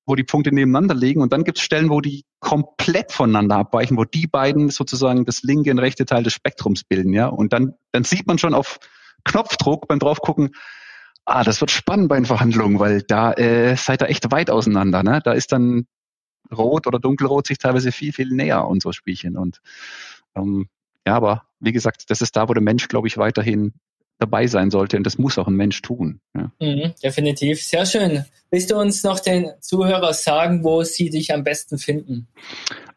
wo 0.05 0.15
die 0.15 0.23
Punkte 0.23 0.53
nebeneinander 0.53 0.95
liegen. 0.95 1.21
Und 1.21 1.33
dann 1.33 1.43
gibt 1.43 1.57
es 1.57 1.63
Stellen, 1.63 1.89
wo 1.89 2.01
die 2.01 2.23
komplett 2.39 3.11
voneinander 3.11 3.57
abweichen, 3.57 3.97
wo 3.97 4.05
die 4.05 4.27
beiden 4.27 4.69
sozusagen 4.69 5.25
das 5.25 5.43
linke 5.43 5.71
und 5.71 5.79
rechte 5.79 6.05
Teil 6.05 6.23
des 6.23 6.33
Spektrums 6.33 6.83
bilden. 6.83 7.13
Ja, 7.13 7.27
und 7.27 7.53
dann, 7.53 7.73
dann 7.91 8.03
sieht 8.03 8.27
man 8.27 8.37
schon 8.37 8.53
auf 8.53 8.79
Knopfdruck 9.25 9.87
beim 9.87 9.99
draufgucken, 9.99 10.51
ah, 11.25 11.43
das 11.43 11.61
wird 11.61 11.71
spannend 11.71 12.09
bei 12.09 12.15
den 12.15 12.25
Verhandlungen, 12.25 12.79
weil 12.79 13.01
da 13.01 13.33
äh, 13.33 13.75
seid 13.75 14.01
ihr 14.01 14.09
echt 14.09 14.31
weit 14.31 14.49
auseinander. 14.49 15.03
Ne? 15.03 15.21
Da 15.23 15.33
ist 15.33 15.51
dann 15.51 15.87
Rot 16.51 16.87
oder 16.87 16.99
Dunkelrot 16.99 17.47
sich 17.47 17.57
teilweise 17.57 17.91
viel, 17.91 18.11
viel 18.11 18.29
näher, 18.29 18.67
unsere 18.67 18.93
Spielchen. 18.93 19.37
Und 19.37 19.61
ähm, 20.35 20.67
ja, 21.05 21.15
aber 21.15 21.45
wie 21.59 21.71
gesagt, 21.71 22.09
das 22.09 22.21
ist 22.21 22.35
da, 22.35 22.49
wo 22.49 22.53
der 22.53 22.63
Mensch, 22.63 22.87
glaube 22.87 23.07
ich, 23.07 23.17
weiterhin 23.17 23.73
dabei 24.21 24.47
sein 24.47 24.69
sollte 24.69 24.97
und 24.97 25.03
das 25.03 25.17
muss 25.17 25.37
auch 25.37 25.47
ein 25.47 25.55
Mensch 25.55 25.81
tun. 25.81 26.21
Ja. 26.35 26.51
Mhm, 26.59 26.93
definitiv, 27.03 27.63
sehr 27.63 27.85
schön. 27.85 28.23
Willst 28.51 28.69
du 28.69 28.77
uns 28.77 29.03
noch 29.03 29.19
den 29.19 29.49
Zuhörern 29.61 30.13
sagen, 30.13 30.63
wo 30.63 30.83
sie 30.83 31.09
dich 31.09 31.33
am 31.33 31.43
besten 31.43 31.77
finden? 31.77 32.27